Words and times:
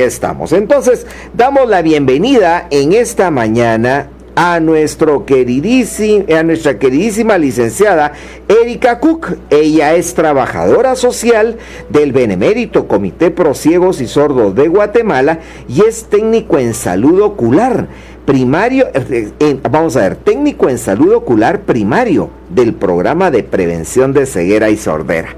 Estamos. 0.00 0.52
Entonces, 0.52 1.06
damos 1.34 1.68
la 1.68 1.82
bienvenida 1.82 2.66
en 2.70 2.92
esta 2.92 3.30
mañana 3.30 4.08
a 4.36 4.58
nuestro 4.60 5.24
queridísimo, 5.24 6.24
a 6.36 6.42
nuestra 6.42 6.78
queridísima 6.78 7.38
licenciada 7.38 8.12
Erika 8.48 8.98
Cook. 8.98 9.36
Ella 9.50 9.94
es 9.94 10.14
trabajadora 10.14 10.96
social 10.96 11.56
del 11.88 12.12
Benemérito 12.12 12.88
Comité 12.88 13.30
Pro 13.30 13.54
Ciegos 13.54 14.00
y 14.00 14.06
Sordos 14.06 14.54
de 14.54 14.68
Guatemala 14.68 15.40
y 15.68 15.82
es 15.82 16.04
técnico 16.04 16.58
en 16.58 16.74
salud 16.74 17.22
ocular 17.22 17.86
primario, 18.24 18.86
eh, 18.94 19.60
vamos 19.70 19.96
a 19.96 20.00
ver, 20.00 20.16
técnico 20.16 20.68
en 20.68 20.78
salud 20.78 21.14
ocular 21.14 21.60
primario 21.60 22.30
del 22.48 22.74
programa 22.74 23.30
de 23.30 23.42
prevención 23.42 24.12
de 24.12 24.26
ceguera 24.26 24.70
y 24.70 24.76
sordera. 24.76 25.30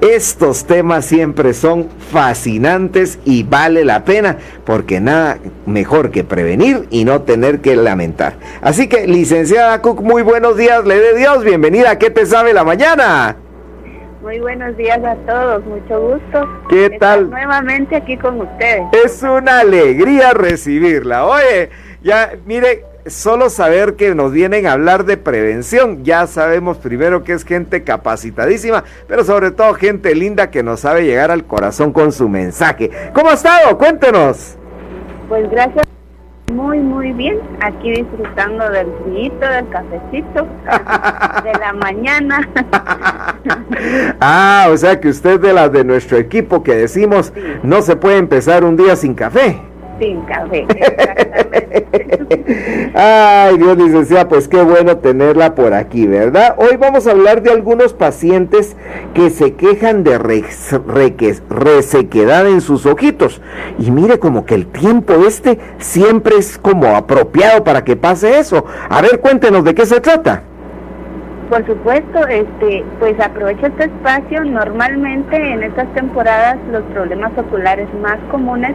Estos 0.00 0.64
temas 0.64 1.06
siempre 1.06 1.54
son 1.54 1.88
fascinantes 2.12 3.18
y 3.24 3.44
vale 3.44 3.84
la 3.84 4.04
pena 4.04 4.38
porque 4.64 5.00
nada 5.00 5.38
mejor 5.66 6.10
que 6.10 6.24
prevenir 6.24 6.86
y 6.90 7.04
no 7.04 7.22
tener 7.22 7.60
que 7.60 7.76
lamentar. 7.76 8.34
Así 8.60 8.88
que, 8.88 9.06
licenciada 9.06 9.80
Cook, 9.80 10.02
muy 10.02 10.22
buenos 10.22 10.56
días, 10.56 10.84
le 10.84 10.98
de 10.98 11.16
Dios, 11.16 11.44
bienvenida, 11.44 11.98
¿qué 11.98 12.10
te 12.10 12.26
sabe 12.26 12.52
la 12.52 12.64
mañana? 12.64 13.36
Muy 14.24 14.40
buenos 14.40 14.74
días 14.78 15.04
a 15.04 15.16
todos, 15.26 15.62
mucho 15.66 16.00
gusto. 16.00 16.48
¿Qué 16.70 16.96
tal? 16.98 17.28
Nuevamente 17.28 17.94
aquí 17.96 18.16
con 18.16 18.40
ustedes. 18.40 18.82
Es 19.04 19.22
una 19.22 19.60
alegría 19.60 20.32
recibirla. 20.32 21.26
Oye, 21.26 21.68
ya, 22.04 22.34
mire, 22.44 22.84
solo 23.06 23.48
saber 23.48 23.96
que 23.96 24.14
nos 24.14 24.30
vienen 24.30 24.66
a 24.66 24.72
hablar 24.72 25.06
de 25.06 25.16
prevención, 25.16 26.04
ya 26.04 26.26
sabemos 26.26 26.76
primero 26.76 27.24
que 27.24 27.32
es 27.32 27.44
gente 27.44 27.82
capacitadísima, 27.82 28.84
pero 29.08 29.24
sobre 29.24 29.50
todo 29.50 29.72
gente 29.72 30.14
linda 30.14 30.50
que 30.50 30.62
nos 30.62 30.80
sabe 30.80 31.04
llegar 31.04 31.30
al 31.30 31.44
corazón 31.44 31.92
con 31.92 32.12
su 32.12 32.28
mensaje. 32.28 32.90
¿Cómo 33.14 33.30
ha 33.30 33.34
estado? 33.34 33.76
Cuéntenos. 33.78 34.56
Pues 35.28 35.50
gracias. 35.50 35.82
Muy, 36.52 36.78
muy 36.78 37.12
bien. 37.12 37.40
Aquí 37.62 37.90
disfrutando 37.90 38.68
del 38.68 38.86
frío, 39.02 39.32
del 39.38 39.68
cafecito, 39.70 40.46
de 41.42 41.52
la 41.58 41.72
mañana. 41.72 42.46
ah, 44.20 44.68
o 44.70 44.76
sea 44.76 45.00
que 45.00 45.08
usted 45.08 45.40
de 45.40 45.54
las 45.54 45.72
de 45.72 45.84
nuestro 45.84 46.18
equipo 46.18 46.62
que 46.62 46.74
decimos 46.74 47.32
no 47.62 47.80
se 47.80 47.96
puede 47.96 48.18
empezar 48.18 48.62
un 48.62 48.76
día 48.76 48.94
sin 48.94 49.14
café 49.14 49.73
sin 49.98 50.20
café. 50.22 50.66
Exactamente. 50.68 52.44
Ay, 52.94 53.58
Dios 53.58 53.76
licenciada, 53.76 54.28
pues 54.28 54.48
qué 54.48 54.62
bueno 54.62 54.98
tenerla 54.98 55.54
por 55.54 55.74
aquí, 55.74 56.06
¿verdad? 56.06 56.56
Hoy 56.58 56.76
vamos 56.76 57.06
a 57.06 57.12
hablar 57.12 57.42
de 57.42 57.50
algunos 57.50 57.92
pacientes 57.92 58.76
que 59.14 59.30
se 59.30 59.54
quejan 59.54 60.04
de 60.04 60.18
resequedad 60.18 62.46
en 62.46 62.60
sus 62.60 62.86
ojitos. 62.86 63.40
Y 63.78 63.90
mire 63.90 64.18
como 64.18 64.46
que 64.46 64.54
el 64.54 64.66
tiempo 64.66 65.14
este 65.26 65.58
siempre 65.78 66.36
es 66.36 66.58
como 66.58 66.96
apropiado 66.96 67.64
para 67.64 67.84
que 67.84 67.96
pase 67.96 68.38
eso. 68.38 68.64
A 68.88 69.02
ver, 69.02 69.20
cuéntenos 69.20 69.64
de 69.64 69.74
qué 69.74 69.86
se 69.86 70.00
trata. 70.00 70.42
Por 71.50 71.66
supuesto, 71.66 72.26
este, 72.26 72.84
pues 72.98 73.20
aprovecho 73.20 73.66
este 73.66 73.84
espacio. 73.84 74.44
Normalmente 74.44 75.36
en 75.36 75.62
estas 75.62 75.92
temporadas 75.94 76.56
los 76.72 76.82
problemas 76.84 77.32
oculares 77.36 77.86
más 78.02 78.18
comunes 78.30 78.74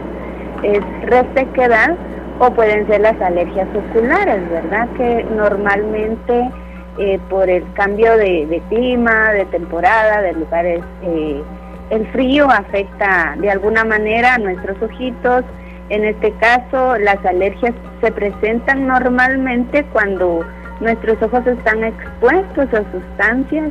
es 0.62 0.80
resequedad 1.06 1.96
o 2.38 2.50
pueden 2.50 2.86
ser 2.86 3.02
las 3.02 3.20
alergias 3.20 3.68
oculares, 3.74 4.48
¿verdad? 4.50 4.88
Que 4.96 5.24
normalmente 5.36 6.50
eh, 6.98 7.18
por 7.28 7.48
el 7.48 7.64
cambio 7.74 8.16
de, 8.16 8.62
clima, 8.68 9.32
de 9.32 9.44
temporada, 9.46 10.22
de 10.22 10.32
lugares, 10.32 10.80
eh, 11.02 11.42
el 11.90 12.06
frío 12.08 12.50
afecta 12.50 13.36
de 13.38 13.50
alguna 13.50 13.84
manera 13.84 14.34
a 14.34 14.38
nuestros 14.38 14.80
ojitos. 14.82 15.44
En 15.88 16.04
este 16.04 16.32
caso, 16.32 16.96
las 16.98 17.24
alergias 17.24 17.74
se 18.00 18.12
presentan 18.12 18.86
normalmente 18.86 19.84
cuando 19.92 20.44
nuestros 20.80 21.20
ojos 21.22 21.46
están 21.46 21.84
expuestos 21.84 22.68
a 22.72 22.84
sustancias 22.90 23.70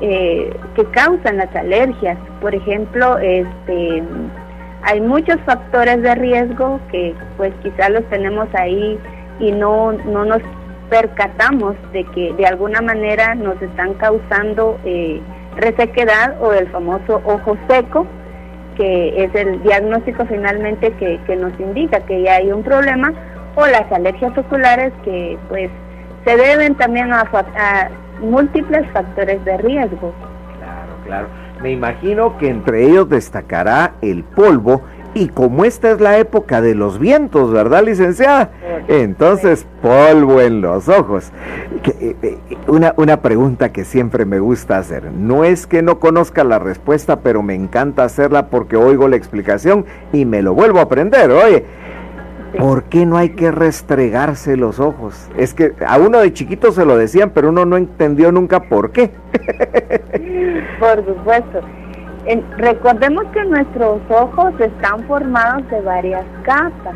eh, 0.00 0.54
que 0.76 0.84
causan 0.86 1.38
las 1.38 1.54
alergias. 1.56 2.18
Por 2.40 2.54
ejemplo, 2.54 3.18
este 3.18 4.02
hay 4.84 5.00
muchos 5.00 5.40
factores 5.46 6.02
de 6.02 6.14
riesgo 6.14 6.78
que 6.90 7.14
pues 7.36 7.52
quizás 7.62 7.90
los 7.90 8.04
tenemos 8.10 8.48
ahí 8.54 8.98
y 9.40 9.50
no, 9.52 9.92
no 9.92 10.24
nos 10.24 10.42
percatamos 10.90 11.74
de 11.92 12.04
que 12.04 12.34
de 12.34 12.46
alguna 12.46 12.80
manera 12.82 13.34
nos 13.34 13.60
están 13.62 13.94
causando 13.94 14.78
eh, 14.84 15.20
resequedad 15.56 16.40
o 16.40 16.52
el 16.52 16.68
famoso 16.68 17.22
ojo 17.24 17.56
seco, 17.68 18.06
que 18.76 19.24
es 19.24 19.34
el 19.34 19.62
diagnóstico 19.62 20.26
finalmente 20.26 20.92
que, 20.92 21.36
nos 21.36 21.58
indica 21.58 22.00
que 22.00 22.22
ya 22.22 22.34
hay 22.36 22.52
un 22.52 22.62
problema, 22.62 23.12
o 23.54 23.66
las 23.66 23.90
alergias 23.90 24.36
oculares 24.36 24.92
que 25.04 25.38
pues 25.48 25.70
se 26.24 26.36
deben 26.36 26.74
también 26.74 27.12
a, 27.12 27.22
a 27.22 27.88
múltiples 28.20 28.86
factores 28.92 29.42
de 29.44 29.56
riesgo. 29.58 30.12
Claro, 30.58 30.92
claro. 31.04 31.43
Me 31.62 31.72
imagino 31.72 32.36
que 32.38 32.48
entre 32.48 32.84
ellos 32.84 33.08
destacará 33.08 33.94
el 34.02 34.24
polvo 34.24 34.82
y 35.14 35.28
como 35.28 35.64
esta 35.64 35.92
es 35.92 36.00
la 36.00 36.18
época 36.18 36.60
de 36.60 36.74
los 36.74 36.98
vientos, 36.98 37.52
¿verdad, 37.52 37.84
licenciada? 37.84 38.50
Entonces, 38.88 39.64
polvo 39.80 40.40
en 40.40 40.60
los 40.60 40.88
ojos. 40.88 41.30
Eh, 42.00 42.16
eh, 42.20 42.38
una, 42.66 42.94
una 42.96 43.22
pregunta 43.22 43.72
que 43.72 43.84
siempre 43.84 44.24
me 44.24 44.40
gusta 44.40 44.76
hacer. 44.76 45.12
No 45.12 45.44
es 45.44 45.68
que 45.68 45.82
no 45.82 46.00
conozca 46.00 46.42
la 46.42 46.58
respuesta, 46.58 47.20
pero 47.20 47.42
me 47.42 47.54
encanta 47.54 48.02
hacerla 48.02 48.48
porque 48.48 48.76
oigo 48.76 49.06
la 49.06 49.16
explicación 49.16 49.86
y 50.12 50.24
me 50.24 50.42
lo 50.42 50.52
vuelvo 50.52 50.80
a 50.80 50.82
aprender. 50.82 51.30
Oye, 51.30 51.64
¿Por 52.58 52.84
qué 52.84 53.06
no 53.06 53.16
hay 53.16 53.30
que 53.30 53.50
restregarse 53.50 54.56
los 54.56 54.80
ojos? 54.80 55.28
Es 55.36 55.54
que 55.54 55.72
a 55.86 55.98
uno 55.98 56.18
de 56.20 56.32
chiquito 56.32 56.72
se 56.72 56.84
lo 56.84 56.96
decían, 56.96 57.30
pero 57.30 57.48
uno 57.48 57.64
no 57.64 57.76
entendió 57.76 58.32
nunca 58.32 58.60
por 58.64 58.92
qué. 58.92 59.10
Por 60.78 61.04
supuesto. 61.04 61.60
recordemos 62.56 63.24
que 63.32 63.44
nuestros 63.44 64.00
ojos 64.08 64.54
están 64.60 65.04
formados 65.06 65.68
de 65.70 65.80
varias 65.80 66.24
capas 66.42 66.94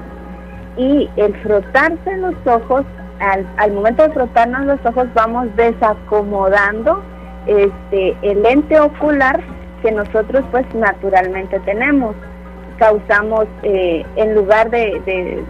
y 0.76 1.08
el 1.16 1.34
frotarse 1.42 2.16
los 2.18 2.34
ojos, 2.46 2.84
al, 3.20 3.46
al 3.56 3.72
momento 3.72 4.04
de 4.04 4.10
frotarnos 4.10 4.66
los 4.66 4.86
ojos 4.86 5.06
vamos 5.14 5.48
desacomodando 5.56 7.02
este, 7.46 8.16
el 8.22 8.42
lente 8.42 8.78
ocular 8.78 9.40
que 9.82 9.90
nosotros 9.92 10.44
pues 10.50 10.66
naturalmente 10.74 11.58
tenemos 11.60 12.14
causamos, 12.78 13.46
eh, 13.62 14.04
en 14.16 14.34
lugar 14.34 14.70
de, 14.70 15.44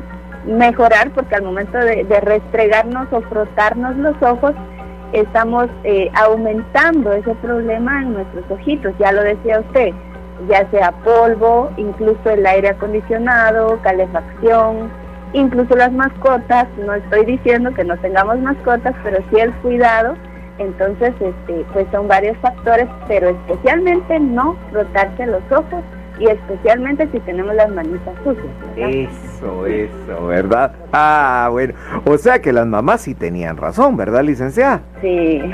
mejorar, 0.46 1.10
porque 1.10 1.34
al 1.34 1.42
momento 1.42 1.78
de, 1.78 2.04
restregarnos 2.20 3.12
o 3.12 3.20
frotarnos 3.22 3.96
los 3.96 4.20
ojos, 4.22 4.54
estamos 5.12 5.68
eh, 5.84 6.10
aumentando 6.14 7.12
ese 7.12 7.34
problema 7.36 8.02
en 8.02 8.14
nuestros 8.14 8.44
ojitos, 8.50 8.92
ya 8.98 9.12
lo 9.12 9.22
decía 9.22 9.60
usted, 9.60 9.90
ya 10.48 10.68
sea 10.70 10.92
polvo, 10.92 11.70
incluso 11.76 12.30
el 12.30 12.46
aire 12.46 12.70
acondicionado, 12.70 13.78
calefacción, 13.82 14.90
incluso 15.32 15.74
las 15.76 15.92
mascotas, 15.92 16.66
no 16.84 16.94
estoy 16.94 17.24
diciendo 17.24 17.72
que 17.74 17.84
no 17.84 17.96
tengamos 17.98 18.38
mascotas, 18.38 18.94
pero 19.02 19.18
sí 19.30 19.40
el 19.40 19.52
cuidado, 19.56 20.14
entonces 20.58 21.12
este, 21.20 21.64
pues 21.72 21.86
son 21.90 22.08
varios 22.08 22.36
factores, 22.38 22.86
pero 23.06 23.30
especialmente 23.30 24.20
no 24.20 24.56
frotarse 24.70 25.26
los 25.26 25.42
ojos 25.50 25.82
y 26.18 26.26
especialmente 26.26 27.08
si 27.12 27.20
tenemos 27.20 27.54
las 27.54 27.70
manitas 27.70 28.14
sucias. 28.24 28.46
Eso, 28.76 29.66
eso, 29.66 30.26
¿verdad? 30.26 30.72
Ah, 30.92 31.48
bueno. 31.50 31.74
O 32.04 32.18
sea 32.18 32.40
que 32.40 32.52
las 32.52 32.66
mamás 32.66 33.02
sí 33.02 33.14
tenían 33.14 33.56
razón, 33.56 33.96
¿verdad, 33.96 34.24
licenciada? 34.24 34.82
Sí, 35.00 35.42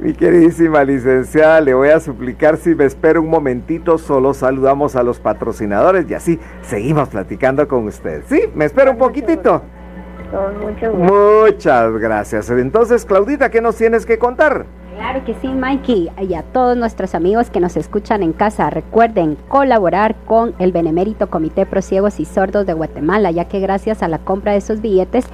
Mi 0.00 0.14
queridísima 0.14 0.84
licenciada, 0.84 1.60
le 1.60 1.74
voy 1.74 1.90
a 1.90 2.00
suplicar 2.00 2.56
si 2.56 2.74
me 2.74 2.84
espera 2.84 3.20
un 3.20 3.28
momentito, 3.28 3.98
solo 3.98 4.34
saludamos 4.34 4.96
a 4.96 5.02
los 5.02 5.20
patrocinadores 5.20 6.08
y 6.08 6.14
así 6.14 6.40
seguimos 6.62 7.08
platicando 7.08 7.68
con 7.68 7.86
usted. 7.86 8.22
¿Sí? 8.26 8.44
¿Me 8.54 8.64
espera 8.64 8.90
un 8.90 8.98
poquitito? 8.98 9.62
Con 10.30 10.60
mucho 10.60 10.92
gusto. 10.92 11.44
Muchas 11.46 11.92
gracias. 11.98 12.50
Entonces, 12.50 13.04
Claudita, 13.04 13.50
¿qué 13.50 13.60
nos 13.60 13.76
tienes 13.76 14.06
que 14.06 14.18
contar? 14.18 14.66
Claro 14.96 15.24
que 15.24 15.34
sí, 15.34 15.48
Mikey. 15.48 16.10
Y 16.28 16.34
a 16.34 16.42
todos 16.42 16.76
nuestros 16.76 17.16
amigos 17.16 17.50
que 17.50 17.58
nos 17.58 17.76
escuchan 17.76 18.22
en 18.22 18.32
casa, 18.32 18.70
recuerden 18.70 19.36
colaborar 19.48 20.14
con 20.24 20.54
el 20.60 20.70
Benemérito 20.70 21.28
Comité 21.28 21.66
Pro 21.66 21.82
Ciegos 21.82 22.20
y 22.20 22.24
Sordos 22.24 22.64
de 22.64 22.74
Guatemala, 22.74 23.32
ya 23.32 23.46
que 23.46 23.58
gracias 23.58 24.04
a 24.04 24.08
la 24.08 24.18
compra 24.18 24.52
de 24.52 24.58
esos 24.58 24.80
billetes 24.80 25.24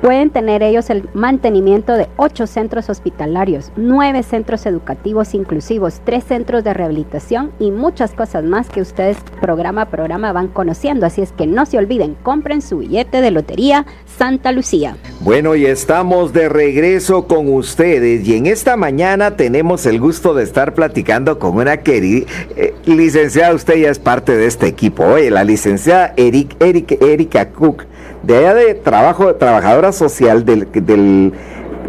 pueden 0.00 0.30
tener 0.30 0.62
ellos 0.62 0.88
el 0.88 1.10
mantenimiento 1.12 1.92
de 1.92 2.08
ocho 2.16 2.46
centros 2.46 2.88
hospitalarios, 2.88 3.70
nueve 3.76 4.22
centros 4.22 4.64
educativos 4.64 5.34
inclusivos, 5.34 6.00
tres 6.04 6.24
centros 6.24 6.64
de 6.64 6.72
rehabilitación 6.72 7.52
y 7.58 7.70
muchas 7.70 8.12
cosas 8.12 8.44
más 8.44 8.70
que 8.70 8.80
ustedes 8.80 9.18
programa 9.42 9.82
a 9.82 9.90
programa 9.90 10.32
van 10.32 10.48
conociendo. 10.48 11.04
Así 11.04 11.20
es 11.20 11.32
que 11.32 11.46
no 11.46 11.66
se 11.66 11.76
olviden, 11.76 12.16
compren 12.22 12.62
su 12.62 12.78
billete 12.78 13.20
de 13.20 13.30
lotería 13.30 13.84
Santa 14.06 14.52
Lucía. 14.52 14.96
Bueno, 15.20 15.54
y 15.54 15.66
estamos 15.66 16.32
de 16.32 16.48
regreso 16.48 17.26
con 17.26 17.52
ustedes 17.52 18.26
y 18.26 18.36
en 18.36 18.46
esta 18.46 18.76
mañana 18.76 19.01
mañana 19.02 19.36
tenemos 19.36 19.84
el 19.86 19.98
gusto 19.98 20.32
de 20.32 20.44
estar 20.44 20.74
platicando 20.74 21.40
con 21.40 21.56
una 21.56 21.78
querida 21.78 22.24
eh, 22.54 22.72
licenciada, 22.84 23.52
usted 23.52 23.74
ya 23.74 23.90
es 23.90 23.98
parte 23.98 24.36
de 24.36 24.46
este 24.46 24.68
equipo. 24.68 25.04
Oye, 25.04 25.28
la 25.28 25.42
licenciada 25.42 26.14
Eric, 26.16 26.56
Erika 26.60 27.48
Cook, 27.48 27.82
de 28.22 28.36
allá 28.36 28.54
de 28.54 28.74
trabajo, 28.74 29.34
trabajadora 29.34 29.90
social 29.90 30.44
del 30.44 31.32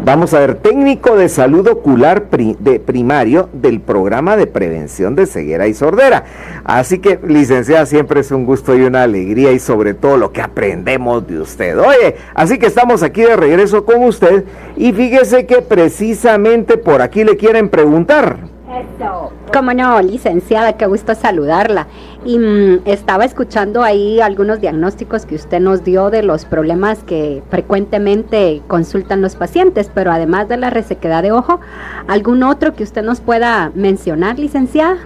Vamos 0.02 0.34
a 0.34 0.40
ver, 0.40 0.56
técnico 0.56 1.16
de 1.16 1.28
salud 1.28 1.66
ocular 1.66 2.28
de 2.30 2.80
primario 2.80 3.48
del 3.52 3.80
programa 3.80 4.36
de 4.36 4.46
prevención 4.46 5.14
de 5.14 5.26
ceguera 5.26 5.66
y 5.66 5.74
sordera. 5.74 6.24
Así 6.64 6.98
que, 6.98 7.18
licenciada, 7.26 7.86
siempre 7.86 8.20
es 8.20 8.30
un 8.30 8.44
gusto 8.44 8.76
y 8.76 8.82
una 8.82 9.02
alegría 9.02 9.52
y 9.52 9.58
sobre 9.58 9.94
todo 9.94 10.16
lo 10.16 10.32
que 10.32 10.42
aprendemos 10.42 11.26
de 11.26 11.40
usted. 11.40 11.78
Oye, 11.78 12.16
así 12.34 12.58
que 12.58 12.66
estamos 12.66 13.02
aquí 13.02 13.22
de 13.22 13.36
regreso 13.36 13.84
con 13.84 14.02
usted 14.02 14.44
y 14.76 14.92
fíjese 14.92 15.46
que 15.46 15.62
precisamente 15.62 16.76
por 16.76 17.00
aquí 17.00 17.24
le 17.24 17.36
quieren 17.36 17.68
preguntar. 17.68 18.53
Eso. 18.74 19.32
Como 19.52 19.72
no, 19.72 20.00
licenciada, 20.02 20.74
qué 20.74 20.86
gusto 20.86 21.14
saludarla. 21.14 21.86
Y 22.24 22.38
mm, 22.38 22.82
estaba 22.86 23.24
escuchando 23.24 23.82
ahí 23.82 24.20
algunos 24.20 24.60
diagnósticos 24.60 25.26
que 25.26 25.36
usted 25.36 25.60
nos 25.60 25.84
dio 25.84 26.10
de 26.10 26.22
los 26.22 26.44
problemas 26.44 27.02
que 27.04 27.42
frecuentemente 27.50 28.62
consultan 28.66 29.20
los 29.20 29.36
pacientes, 29.36 29.90
pero 29.94 30.10
además 30.10 30.48
de 30.48 30.56
la 30.56 30.70
resequedad 30.70 31.22
de 31.22 31.32
ojo, 31.32 31.60
¿algún 32.08 32.42
otro 32.42 32.74
que 32.74 32.82
usted 32.82 33.02
nos 33.02 33.20
pueda 33.20 33.70
mencionar, 33.74 34.38
licenciada? 34.38 34.96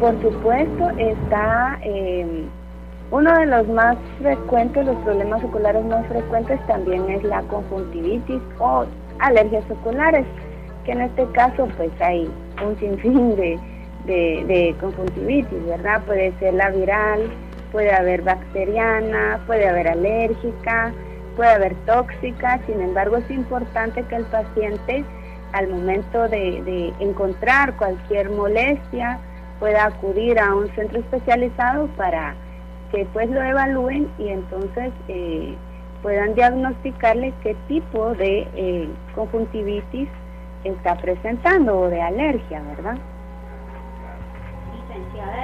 Por 0.00 0.20
supuesto, 0.22 0.90
está 0.98 1.78
em, 1.82 2.46
uno 3.10 3.38
de 3.38 3.46
los 3.46 3.68
más 3.68 3.96
frecuentes, 4.18 4.86
los 4.86 4.96
problemas 4.96 5.42
oculares 5.44 5.84
más 5.84 6.06
frecuentes 6.06 6.64
también 6.66 7.08
es 7.10 7.22
la 7.22 7.42
conjuntivitis 7.42 8.40
o 8.58 8.84
alergias 9.18 9.64
oculares 9.70 10.26
que 10.86 10.92
en 10.92 11.02
este 11.02 11.26
caso 11.32 11.68
pues 11.76 11.90
hay 12.00 12.30
un 12.64 12.78
sinfín 12.78 13.36
de, 13.36 13.58
de, 14.06 14.74
conjuntivitis, 14.80 15.66
¿verdad? 15.66 16.00
Puede 16.06 16.32
ser 16.38 16.54
la 16.54 16.70
viral, 16.70 17.28
puede 17.72 17.92
haber 17.92 18.22
bacteriana, 18.22 19.40
puede 19.46 19.68
haber 19.68 19.88
alérgica, 19.88 20.92
puede 21.34 21.50
haber 21.50 21.74
tóxica, 21.86 22.60
sin 22.66 22.80
embargo 22.80 23.16
es 23.16 23.30
importante 23.30 24.04
que 24.04 24.14
el 24.14 24.24
paciente 24.26 25.04
al 25.52 25.68
momento 25.68 26.28
de, 26.28 26.92
encontrar 27.00 27.76
cualquier 27.76 28.30
molestia 28.30 29.18
pueda 29.58 29.86
acudir 29.86 30.38
a 30.38 30.54
un 30.54 30.68
centro 30.74 31.00
especializado 31.00 31.88
para 31.96 32.34
que 32.92 33.06
pues 33.12 33.28
lo 33.30 33.42
evalúen 33.42 34.08
y 34.18 34.28
entonces 34.28 34.92
eh, 35.08 35.54
puedan 36.02 36.34
diagnosticarle 36.34 37.32
qué 37.42 37.56
tipo 37.66 38.14
de 38.14 38.46
eh, 38.54 38.88
conjuntivitis 39.14 40.08
está 40.64 40.96
presentando 40.96 41.78
o 41.78 41.88
de 41.88 42.00
alergia, 42.00 42.60
¿verdad? 42.60 42.98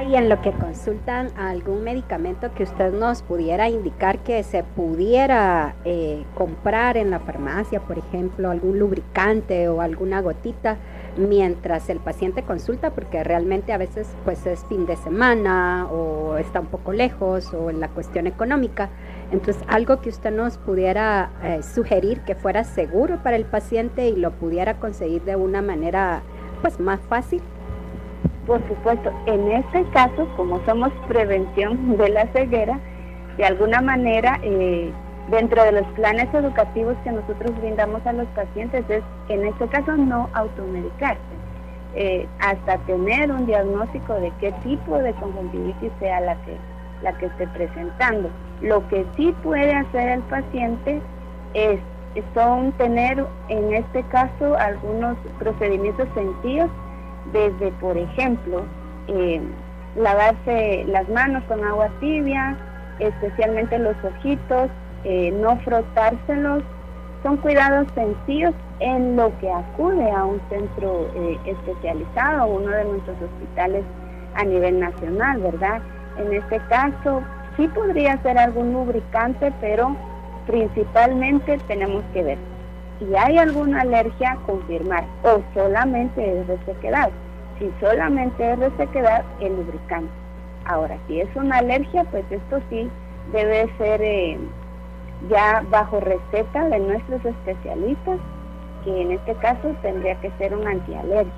Y 0.09 0.17
en 0.17 0.29
lo 0.29 0.43
que 0.43 0.53
consultan 0.53 1.29
algún 1.39 1.85
medicamento 1.85 2.53
que 2.55 2.65
usted 2.65 2.93
nos 2.93 3.23
pudiera 3.23 3.69
indicar 3.69 4.19
que 4.19 4.43
se 4.43 4.65
pudiera 4.65 5.75
eh, 5.85 6.25
comprar 6.35 6.97
en 6.97 7.11
la 7.11 7.21
farmacia, 7.21 7.81
por 7.81 7.99
ejemplo, 7.99 8.51
algún 8.51 8.79
lubricante 8.79 9.69
o 9.69 9.81
alguna 9.81 10.21
gotita 10.21 10.77
mientras 11.17 11.89
el 11.89 11.99
paciente 11.99 12.43
consulta, 12.43 12.91
porque 12.91 13.23
realmente 13.23 13.73
a 13.73 13.79
veces 13.79 14.09
pues 14.25 14.45
es 14.47 14.65
fin 14.67 14.87
de 14.87 14.97
semana 14.97 15.87
o 15.91 16.37
está 16.37 16.61
un 16.61 16.67
poco 16.67 16.93
lejos 16.93 17.55
o 17.55 17.71
en 17.71 17.81
la 17.81 17.89
cuestión 17.89 18.27
económica. 18.27 18.91
Entonces, 19.31 19.63
algo 19.69 20.01
que 20.01 20.09
usted 20.09 20.31
nos 20.31 20.59
pudiera 20.59 21.31
eh, 21.43 21.63
sugerir 21.63 22.21
que 22.21 22.35
fuera 22.35 22.65
seguro 22.65 23.23
para 23.23 23.37
el 23.37 23.45
paciente 23.45 24.09
y 24.09 24.17
lo 24.17 24.33
pudiera 24.33 24.79
conseguir 24.79 25.23
de 25.23 25.37
una 25.37 25.63
manera 25.63 26.23
pues 26.61 26.81
más 26.81 27.01
fácil. 27.09 27.41
Por 28.47 28.67
supuesto, 28.67 29.13
en 29.27 29.53
este 29.53 29.85
caso, 29.91 30.29
como 30.37 30.65
somos 30.65 30.91
prevención 31.07 31.97
de 31.97 32.09
la 32.09 32.27
ceguera, 32.29 32.79
de 33.37 33.45
alguna 33.45 33.81
manera, 33.81 34.39
eh, 34.43 34.91
dentro 35.31 35.63
de 35.63 35.73
los 35.73 35.87
planes 35.95 36.33
educativos 36.35 36.97
que 37.05 37.13
nosotros 37.13 37.57
brindamos 37.61 38.05
a 38.05 38.13
los 38.13 38.27
pacientes, 38.29 38.85
es 38.89 39.03
en 39.29 39.47
este 39.47 39.69
caso 39.69 39.97
no 39.97 40.29
automedicarse, 40.35 41.21
eh, 41.95 42.27
hasta 42.41 42.79
tener 42.79 43.31
un 43.31 43.47
diagnóstico 43.47 44.15
de 44.15 44.33
qué 44.41 44.53
tipo 44.65 44.99
de 44.99 45.13
conjuntivitis 45.15 45.93
sea 46.01 46.21
la 46.21 46.35
que, 46.43 46.57
la 47.03 47.13
que 47.19 47.27
esté 47.27 47.47
presentando. 47.49 48.29
Lo 48.61 48.87
que 48.89 49.07
sí 49.17 49.35
puede 49.43 49.73
hacer 49.73 50.09
el 50.09 50.21
paciente 50.23 51.01
es 51.55 51.79
son 52.35 52.73
tener 52.73 53.25
en 53.49 53.73
este 53.73 54.03
caso 54.05 54.57
algunos 54.57 55.17
procedimientos 55.39 56.09
sencillos, 56.15 56.69
desde 57.33 57.71
por 57.73 57.97
ejemplo 57.97 58.65
eh, 59.09 59.41
lavarse 59.97 60.85
las 60.89 61.09
manos 61.09 61.43
con 61.45 61.63
agua 61.65 61.89
tibia, 62.01 62.57
especialmente 62.99 63.79
los 63.79 63.97
ojitos, 64.05 64.71
eh, 65.05 65.33
no 65.41 65.57
frotárselos, 65.59 66.63
son 67.23 67.37
cuidados 67.37 67.87
sencillos 67.95 68.55
en 68.81 69.17
lo 69.17 69.37
que 69.39 69.51
acude 69.51 70.11
a 70.11 70.25
un 70.25 70.41
centro 70.49 71.09
eh, 71.15 71.39
especializado, 71.47 72.47
uno 72.47 72.71
de 72.71 72.85
nuestros 72.85 73.17
hospitales 73.23 73.85
a 74.35 74.45
nivel 74.45 74.81
nacional, 74.81 75.41
¿verdad? 75.41 75.83
En 76.19 76.33
este 76.33 76.59
caso, 76.69 77.23
Sí 77.57 77.69
podría 77.69 78.21
ser 78.23 78.39
algún 78.39 78.73
lubricante, 78.73 79.53
pero 79.61 79.95
principalmente 80.47 81.59
tenemos 81.69 82.03
que 82.15 82.23
ver 82.23 82.39
si 83.03 83.17
hay 83.17 83.39
alguna 83.39 83.81
alergia, 83.81 84.37
confirmar, 84.47 85.05
o 85.25 85.43
solamente 85.55 86.41
es 86.41 86.47
resequedad. 86.47 87.11
Si 87.59 87.71
solamente 87.81 88.53
es 88.53 88.59
resequedad, 88.59 89.25
el 89.41 89.57
lubricante. 89.57 90.11
Ahora, 90.65 90.97
si 91.07 91.21
es 91.21 91.29
una 91.35 91.59
alergia, 91.59 92.05
pues 92.05 92.25
esto 92.31 92.61
sí 92.71 92.89
debe 93.33 93.69
ser 93.79 94.01
eh, 94.03 94.39
ya 95.29 95.65
bajo 95.71 96.01
receta 96.01 96.69
de 96.69 96.79
nuestros 96.79 97.25
especialistas, 97.25 98.19
que 98.85 99.03
en 99.03 99.13
este 99.13 99.35
caso 99.37 99.75
tendría 99.83 100.21
que 100.21 100.31
ser 100.39 100.55
un 100.55 100.67
antialérgico. 100.67 101.37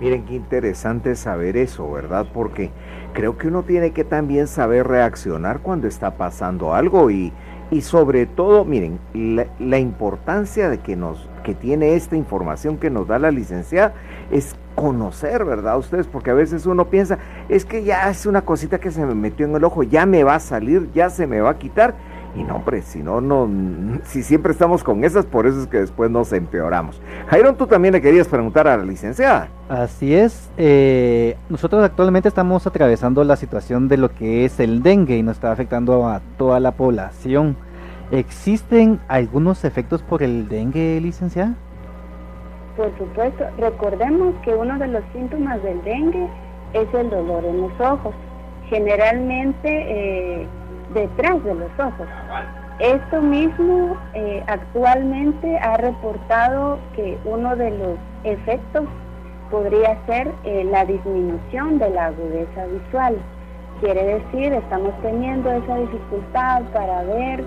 Miren 0.00 0.26
qué 0.26 0.34
interesante 0.34 1.16
saber 1.16 1.56
eso, 1.56 1.90
¿verdad? 1.90 2.26
Porque 2.32 2.70
creo 3.14 3.36
que 3.36 3.48
uno 3.48 3.64
tiene 3.64 3.90
que 3.90 4.04
también 4.04 4.46
saber 4.46 4.86
reaccionar 4.86 5.58
cuando 5.58 5.88
está 5.88 6.16
pasando 6.16 6.72
algo 6.72 7.10
y, 7.10 7.32
y 7.70 7.82
sobre 7.82 8.26
todo, 8.26 8.64
miren, 8.64 8.98
la, 9.14 9.78
importancia 9.78 10.70
de 10.70 10.78
que 10.78 10.96
nos 10.96 11.28
que 11.44 11.54
tiene 11.54 11.94
esta 11.94 12.16
información 12.16 12.76
que 12.76 12.90
nos 12.90 13.08
da 13.08 13.18
la 13.18 13.30
licenciada 13.30 13.94
es 14.30 14.54
conocer, 14.74 15.44
¿verdad? 15.44 15.78
Ustedes, 15.78 16.06
porque 16.06 16.30
a 16.30 16.34
veces 16.34 16.66
uno 16.66 16.86
piensa, 16.86 17.18
es 17.48 17.64
que 17.64 17.84
ya 17.84 18.08
es 18.10 18.26
una 18.26 18.42
cosita 18.42 18.78
que 18.78 18.90
se 18.90 19.04
me 19.04 19.14
metió 19.14 19.46
en 19.46 19.54
el 19.54 19.64
ojo, 19.64 19.82
ya 19.82 20.06
me 20.06 20.24
va 20.24 20.36
a 20.36 20.40
salir, 20.40 20.90
ya 20.94 21.10
se 21.10 21.26
me 21.26 21.40
va 21.40 21.50
a 21.50 21.58
quitar 21.58 21.94
y 22.38 22.44
no, 22.44 22.56
hombre, 22.56 22.82
si 22.82 23.02
no, 23.02 23.20
no, 23.20 23.48
si 24.04 24.22
siempre 24.22 24.52
estamos 24.52 24.84
con 24.84 25.02
esas, 25.02 25.26
por 25.26 25.46
eso 25.46 25.60
es 25.60 25.66
que 25.66 25.78
después 25.78 26.08
nos 26.08 26.32
empeoramos. 26.32 27.00
Jairón, 27.26 27.56
tú 27.56 27.66
también 27.66 27.92
le 27.92 28.00
querías 28.00 28.28
preguntar 28.28 28.68
a 28.68 28.76
la 28.76 28.84
licenciada. 28.84 29.48
Así 29.68 30.14
es, 30.14 30.48
eh, 30.56 31.36
nosotros 31.48 31.82
actualmente 31.82 32.28
estamos 32.28 32.66
atravesando 32.66 33.24
la 33.24 33.34
situación 33.34 33.88
de 33.88 33.96
lo 33.96 34.10
que 34.10 34.44
es 34.44 34.60
el 34.60 34.82
dengue 34.82 35.16
y 35.16 35.22
nos 35.22 35.36
está 35.36 35.50
afectando 35.50 36.06
a 36.06 36.20
toda 36.36 36.60
la 36.60 36.72
población. 36.72 37.56
¿Existen 38.12 39.00
algunos 39.08 39.64
efectos 39.64 40.02
por 40.02 40.22
el 40.22 40.48
dengue, 40.48 41.00
licenciada? 41.00 41.56
Por 42.76 42.96
supuesto, 42.96 43.44
recordemos 43.58 44.34
que 44.44 44.54
uno 44.54 44.78
de 44.78 44.86
los 44.86 45.02
síntomas 45.12 45.60
del 45.64 45.82
dengue 45.82 46.28
es 46.72 46.94
el 46.94 47.10
dolor 47.10 47.44
en 47.44 47.62
los 47.62 47.80
ojos. 47.80 48.14
Generalmente 48.70 50.42
eh, 50.42 50.46
detrás 50.94 51.42
de 51.44 51.54
los 51.54 51.70
ojos. 51.78 52.08
Esto 52.78 53.20
mismo 53.20 53.96
eh, 54.14 54.42
actualmente 54.46 55.58
ha 55.58 55.76
reportado 55.78 56.78
que 56.94 57.18
uno 57.24 57.56
de 57.56 57.72
los 57.72 57.98
efectos 58.22 58.84
podría 59.50 59.98
ser 60.06 60.30
eh, 60.44 60.64
la 60.70 60.84
disminución 60.84 61.78
de 61.80 61.90
la 61.90 62.06
agudeza 62.06 62.66
visual. 62.66 63.16
Quiere 63.80 64.20
decir, 64.20 64.52
estamos 64.52 64.92
teniendo 65.02 65.50
esa 65.50 65.76
dificultad 65.76 66.62
para 66.72 67.02
ver, 67.02 67.40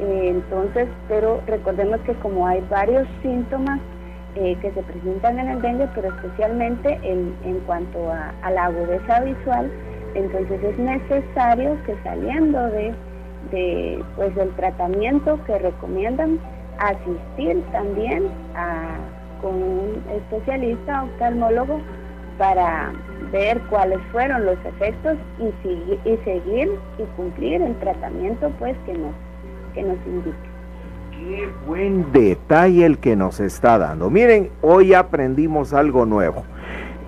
eh, 0.00 0.28
entonces, 0.28 0.88
pero 1.08 1.40
recordemos 1.46 2.00
que 2.00 2.12
como 2.16 2.46
hay 2.46 2.62
varios 2.68 3.08
síntomas 3.22 3.80
que 4.34 4.72
se 4.74 4.82
presentan 4.82 5.38
en 5.38 5.48
el 5.48 5.62
dengue, 5.62 5.88
pero 5.94 6.08
especialmente 6.08 6.98
en, 7.04 7.36
en 7.44 7.60
cuanto 7.66 8.10
a 8.10 8.50
la 8.50 8.64
agudeza 8.64 9.20
visual, 9.20 9.70
entonces 10.14 10.62
es 10.62 10.78
necesario 10.78 11.76
que 11.84 11.94
saliendo 12.02 12.58
de, 12.70 12.94
pues 14.16 14.34
del 14.34 14.50
tratamiento 14.50 15.38
que 15.44 15.58
recomiendan, 15.58 16.38
asistir 16.78 17.62
también 17.72 18.24
con 19.40 19.54
un 19.54 20.02
especialista 20.10 21.04
oftalmólogo 21.04 21.80
para 22.38 22.92
ver 23.30 23.60
cuáles 23.70 24.00
fueron 24.10 24.44
los 24.44 24.58
efectos 24.64 25.16
y, 25.38 26.08
y 26.08 26.16
seguir 26.24 26.70
y 26.98 27.02
cumplir 27.16 27.62
el 27.62 27.74
tratamiento 27.76 28.50
pues 28.58 28.76
que 28.86 28.94
nos, 28.94 29.12
que 29.74 29.82
nos 29.82 29.98
indique. 30.06 30.54
Qué 31.10 31.48
buen 31.66 32.12
detalle 32.12 32.84
el 32.84 32.98
que 32.98 33.14
nos 33.14 33.40
está 33.40 33.78
dando. 33.78 34.10
Miren, 34.10 34.50
hoy 34.62 34.94
aprendimos 34.94 35.72
algo 35.72 36.04
nuevo. 36.06 36.44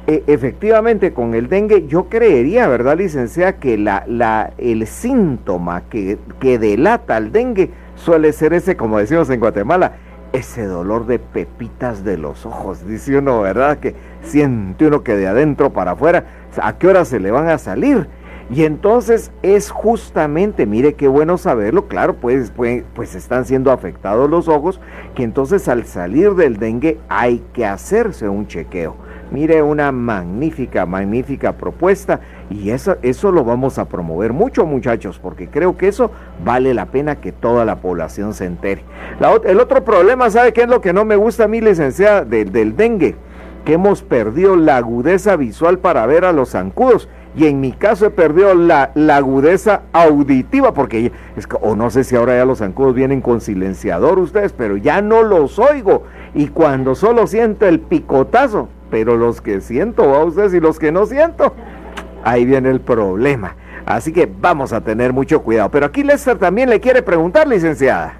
E, 0.06 0.22
efectivamente, 0.28 1.12
con 1.12 1.34
el 1.34 1.48
dengue, 1.48 1.86
yo 1.88 2.08
creería, 2.08 2.68
¿verdad, 2.68 2.96
licenciada, 2.96 3.54
que 3.54 3.76
la, 3.76 4.04
la, 4.06 4.52
el 4.56 4.86
síntoma 4.86 5.82
que, 5.90 6.18
que 6.38 6.58
delata 6.58 7.16
el 7.16 7.32
dengue 7.32 7.70
suele 7.96 8.32
ser 8.32 8.52
ese, 8.52 8.76
como 8.76 8.98
decimos 8.98 9.28
en 9.30 9.40
Guatemala, 9.40 9.96
ese 10.32 10.64
dolor 10.66 11.06
de 11.06 11.18
pepitas 11.18 12.04
de 12.04 12.18
los 12.18 12.46
ojos, 12.46 12.86
dice 12.86 13.18
uno, 13.18 13.40
¿verdad? 13.40 13.78
Que 13.78 13.94
siente 14.22 14.86
uno 14.86 15.02
que 15.02 15.16
de 15.16 15.26
adentro 15.26 15.72
para 15.72 15.92
afuera, 15.92 16.24
¿a 16.60 16.78
qué 16.78 16.88
hora 16.88 17.04
se 17.04 17.18
le 17.18 17.30
van 17.30 17.48
a 17.48 17.58
salir? 17.58 18.06
Y 18.48 18.64
entonces 18.64 19.32
es 19.42 19.70
justamente, 19.70 20.66
mire 20.66 20.94
qué 20.94 21.08
bueno 21.08 21.36
saberlo, 21.36 21.88
claro, 21.88 22.14
pues, 22.14 22.52
pues, 22.54 22.84
pues 22.94 23.16
están 23.16 23.44
siendo 23.44 23.72
afectados 23.72 24.30
los 24.30 24.46
ojos, 24.46 24.80
que 25.16 25.24
entonces 25.24 25.66
al 25.68 25.84
salir 25.84 26.34
del 26.34 26.58
dengue 26.58 27.00
hay 27.08 27.42
que 27.52 27.66
hacerse 27.66 28.28
un 28.28 28.46
chequeo. 28.46 29.05
Mire, 29.30 29.62
una 29.62 29.90
magnífica, 29.90 30.86
magnífica 30.86 31.52
propuesta 31.52 32.20
y 32.48 32.70
eso, 32.70 32.96
eso 33.02 33.32
lo 33.32 33.44
vamos 33.44 33.78
a 33.78 33.86
promover 33.86 34.32
mucho 34.32 34.66
muchachos, 34.66 35.18
porque 35.18 35.48
creo 35.48 35.76
que 35.76 35.88
eso 35.88 36.10
vale 36.44 36.74
la 36.74 36.86
pena 36.86 37.16
que 37.16 37.32
toda 37.32 37.64
la 37.64 37.76
población 37.76 38.34
se 38.34 38.44
entere. 38.44 38.82
el 39.44 39.60
otro 39.60 39.84
problema, 39.84 40.30
¿sabe 40.30 40.52
qué 40.52 40.62
es 40.62 40.68
lo 40.68 40.80
que 40.80 40.92
no 40.92 41.04
me 41.04 41.16
gusta 41.16 41.44
a 41.44 41.48
mí, 41.48 41.60
licenciada, 41.60 42.24
del, 42.24 42.52
del 42.52 42.76
dengue? 42.76 43.16
Que 43.64 43.72
hemos 43.72 44.02
perdido 44.02 44.54
la 44.54 44.76
agudeza 44.76 45.34
visual 45.34 45.78
para 45.78 46.06
ver 46.06 46.24
a 46.24 46.32
los 46.32 46.50
zancudos 46.50 47.08
y 47.36 47.46
en 47.46 47.60
mi 47.60 47.72
caso 47.72 48.06
he 48.06 48.10
perdido 48.10 48.54
la, 48.54 48.92
agudeza 49.14 49.82
auditiva, 49.92 50.72
porque 50.72 51.12
es 51.36 51.46
o 51.60 51.76
no 51.76 51.90
sé 51.90 52.02
si 52.02 52.16
ahora 52.16 52.34
ya 52.34 52.46
los 52.46 52.58
zancudos 52.58 52.94
vienen 52.94 53.20
con 53.20 53.42
silenciador 53.42 54.18
ustedes, 54.18 54.54
pero 54.54 54.78
ya 54.78 55.02
no 55.02 55.22
los 55.22 55.58
oigo. 55.58 56.04
Y 56.34 56.48
cuando 56.48 56.94
solo 56.94 57.26
siento 57.26 57.66
el 57.66 57.80
picotazo, 57.80 58.68
pero 58.90 59.18
los 59.18 59.42
que 59.42 59.60
siento, 59.60 60.14
a 60.14 60.24
ustedes 60.24 60.54
y 60.54 60.60
los 60.60 60.78
que 60.78 60.92
no 60.92 61.04
siento, 61.04 61.54
ahí 62.24 62.46
viene 62.46 62.70
el 62.70 62.80
problema. 62.80 63.54
Así 63.84 64.14
que 64.14 64.26
vamos 64.40 64.72
a 64.72 64.80
tener 64.80 65.12
mucho 65.12 65.42
cuidado. 65.42 65.70
Pero 65.70 65.86
aquí 65.86 66.02
Lester 66.02 66.38
también 66.38 66.70
le 66.70 66.80
quiere 66.80 67.02
preguntar, 67.02 67.46
licenciada. 67.46 68.14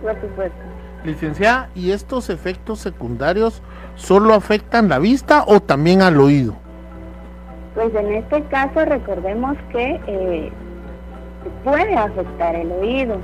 Por 0.00 0.14
supuesto. 0.20 0.56
Licenciada, 1.04 1.70
¿y 1.74 1.90
estos 1.90 2.30
efectos 2.30 2.78
secundarios 2.78 3.62
solo 3.96 4.32
afectan 4.32 4.88
la 4.88 5.00
vista 5.00 5.44
o 5.46 5.60
también 5.60 6.02
al 6.02 6.18
oído? 6.18 6.63
Pues 7.74 7.92
en 7.94 8.14
este 8.14 8.42
caso 8.44 8.84
recordemos 8.84 9.56
que 9.72 10.00
eh, 10.06 10.52
puede 11.64 11.94
afectar 11.96 12.54
el 12.54 12.70
oído. 12.70 13.18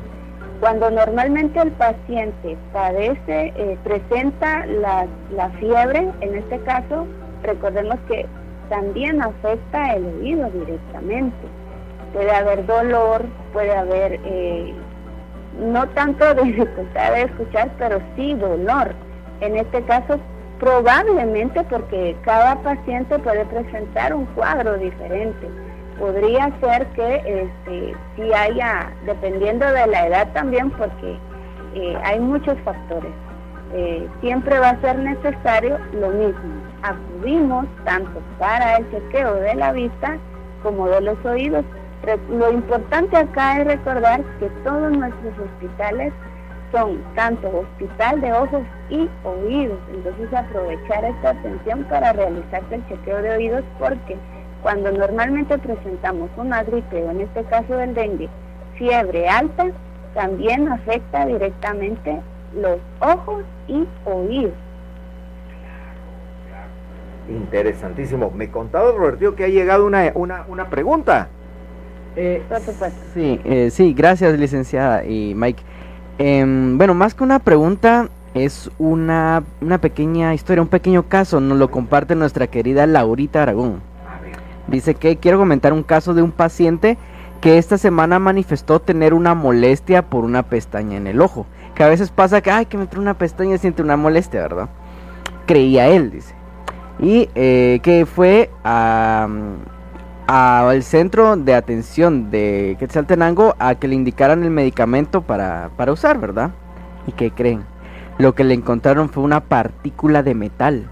Cuando 0.59 0.91
normalmente 0.91 1.61
el 1.61 1.71
paciente 1.73 2.57
padece, 2.73 3.53
eh, 3.57 3.79
presenta 3.85 4.67
la, 4.67 5.07
la, 5.35 5.49
fiebre, 5.51 6.11
en 6.21 6.35
este 6.35 6.59
caso, 6.61 7.07
recordemos 7.43 7.97
que 8.09 8.27
también 8.69 9.23
afecta 9.23 9.95
el 9.95 10.05
oído 10.07 10.51
directamente. 10.51 11.37
Puede 12.13 12.31
haber 12.31 12.67
dolor, 12.67 13.25
puede 13.53 13.75
haber 13.75 14.21
eh, 14.25 14.75
no 15.61 15.89
tanto 15.91 16.35
dificultad 16.43 17.13
de 17.13 17.23
escuchar, 17.23 17.71
pero 17.79 18.01
sí 18.17 18.35
dolor. 18.35 18.93
En 19.41 19.57
este 19.57 19.81
caso 19.85 20.19
Probablemente 20.61 21.65
porque 21.65 22.15
cada 22.23 22.55
paciente 22.63 23.19
puede 23.19 23.47
presentar 23.47 24.15
un 24.15 24.27
cuadro 24.27 24.77
diferente. 24.77 25.49
Podría 25.99 26.53
ser 26.61 26.87
que 26.89 27.17
este, 27.17 27.95
si 28.15 28.33
haya, 28.35 28.93
dependiendo 29.07 29.67
de 29.67 29.87
la 29.87 30.07
edad 30.07 30.33
también, 30.35 30.71
porque 30.73 31.19
eh, 31.75 31.99
hay 32.05 32.21
muchos 32.21 32.59
factores. 32.61 33.11
Eh, 33.73 34.07
siempre 34.21 34.59
va 34.59 34.71
a 34.71 34.81
ser 34.83 34.99
necesario 34.99 35.79
lo 35.93 36.11
mismo. 36.11 36.63
Acudimos 36.83 37.67
tanto 37.85 38.21
para 38.39 38.77
el 38.77 38.91
chequeo 38.91 39.35
de 39.37 39.55
la 39.55 39.73
vista 39.73 40.19
como 40.63 40.89
de 40.89 41.01
los 41.01 41.25
oídos. 41.25 41.65
Lo 42.31 42.51
importante 42.51 43.17
acá 43.17 43.61
es 43.61 43.67
recordar 43.67 44.23
que 44.39 44.47
todos 44.65 44.93
nuestros 44.93 45.39
hospitales 45.39 46.13
son 46.73 46.99
tanto 47.15 47.49
hospital 47.49 48.21
de 48.21 48.33
ojos 48.33 48.63
y 48.89 49.09
oídos. 49.25 49.79
Entonces 49.95 50.33
aprovechar 50.33 51.05
esta 51.05 51.31
atención 51.31 51.85
para 51.85 52.13
realizarse 52.13 52.75
el 52.75 52.89
chequeo 52.89 53.23
de 53.23 53.31
oídos 53.31 53.65
porque 53.79 54.17
cuando 54.63 54.93
normalmente 54.93 55.59
presentamos 55.59 56.31
una 56.37 56.63
gripe 56.63 57.03
o 57.03 57.11
en 57.11 57.23
este 57.23 57.45
caso 57.45 57.77
del 57.77 57.95
dengue, 57.95 58.29
fiebre 58.77 59.29
alta, 59.29 59.67
también 60.15 60.69
afecta 60.69 61.27
directamente 61.27 62.21
los 62.55 62.79
ojos 63.01 63.45
y 63.69 63.87
oídos. 64.05 64.53
Interesantísimo. 67.29 68.31
Me 68.35 68.51
contaba 68.51 68.91
Roberto 68.93 69.37
que 69.37 69.45
ha 69.45 69.49
llegado 69.49 69.87
una, 69.87 70.11
una, 70.15 70.45
una 70.49 70.69
pregunta. 70.69 71.29
Eh, 72.17 72.43
sí, 73.15 73.41
eh, 73.45 73.71
sí, 73.71 73.95
gracias 73.95 74.37
licenciada 74.37 75.05
y 75.05 75.33
Mike. 75.35 75.63
Em, 76.19 76.77
bueno, 76.77 76.95
más 76.95 77.15
que 77.15 77.25
una 77.25 77.39
pregunta, 77.39 78.09
es 78.35 78.71
una, 78.79 79.43
una 79.61 79.79
pequeña 79.79 80.35
historia, 80.35 80.63
un 80.63 80.69
pequeño 80.69 81.05
caso. 81.05 81.41
Nos 81.41 81.59
lo 81.59 81.71
comparte 81.71 82.15
nuestra 82.15 82.47
querida 82.47 82.87
Laurita 82.87 83.43
Aragón. 83.43 83.81
Dice 84.67 84.95
que 84.95 85.17
quiero 85.17 85.39
comentar 85.39 85.73
un 85.73 85.83
caso 85.83 86.15
de 86.15 86.23
un 86.23 86.31
paciente 86.31 86.97
que 87.41 87.59
esta 87.59 87.79
semana 87.79 88.19
manifestó 88.19 88.81
tener 88.81 89.15
una 89.15 89.35
molestia 89.35 90.03
por 90.03 90.25
una 90.25 90.45
pestaña 90.45 90.97
en 90.97 91.07
el 91.07 91.21
ojo. 91.21 91.47
Que 91.75 91.83
a 91.83 91.89
veces 91.89 92.11
pasa 92.11 92.41
que, 92.41 92.51
ay, 92.51 92.67
que 92.67 92.77
me 92.77 92.87
trae 92.87 93.01
una 93.01 93.15
pestaña 93.15 93.55
y 93.55 93.59
siente 93.59 93.83
una 93.83 93.97
molestia, 93.97 94.43
¿verdad? 94.43 94.69
Creía 95.47 95.89
él, 95.89 96.11
dice. 96.11 96.35
Y 96.99 97.31
eh, 97.35 97.81
que 97.83 98.07
fue 98.07 98.51
a, 98.63 99.27
al 100.31 100.85
centro 100.85 101.37
de 101.37 101.55
atención 101.55 102.31
de 102.31 102.77
Quetzaltenango 102.79 103.57
a 103.59 103.75
que 103.75 103.89
le 103.89 103.97
indicaran 103.97 104.45
el 104.45 104.51
medicamento 104.51 105.23
para, 105.23 105.71
para 105.77 105.91
usar, 105.91 106.21
¿verdad? 106.21 106.53
¿Y 107.09 107.13
qué 107.13 107.33
creen? 107.33 107.65
Lo 108.17 108.37
que 108.37 108.45
le 108.45 108.55
encontraron 108.55 109.09
fue 109.09 109.25
una 109.25 109.41
partícula 109.41 110.23
de 110.23 110.37
metal. 110.37 110.85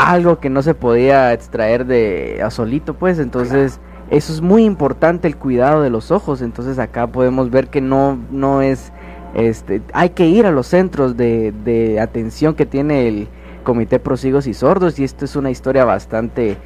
Algo 0.00 0.40
que 0.40 0.50
no 0.50 0.62
se 0.62 0.74
podía 0.74 1.32
extraer 1.32 1.86
de 1.86 2.42
a 2.42 2.50
solito, 2.50 2.94
pues. 2.94 3.20
Entonces, 3.20 3.78
eso 4.10 4.32
es 4.32 4.40
muy 4.40 4.64
importante 4.64 5.28
el 5.28 5.36
cuidado 5.36 5.82
de 5.82 5.90
los 5.90 6.10
ojos. 6.10 6.42
Entonces, 6.42 6.80
acá 6.80 7.06
podemos 7.06 7.50
ver 7.50 7.68
que 7.68 7.80
no, 7.80 8.18
no 8.32 8.62
es. 8.62 8.92
Este, 9.34 9.80
hay 9.92 10.10
que 10.10 10.26
ir 10.26 10.44
a 10.44 10.50
los 10.50 10.66
centros 10.66 11.16
de, 11.16 11.52
de 11.64 12.00
atención 12.00 12.56
que 12.56 12.66
tiene 12.66 13.06
el 13.06 13.28
Comité 13.62 14.00
Prosigos 14.00 14.48
y 14.48 14.54
Sordos. 14.54 14.98
Y 14.98 15.04
esto 15.04 15.24
es 15.24 15.36
una 15.36 15.50
historia 15.50 15.84
bastante 15.84 16.56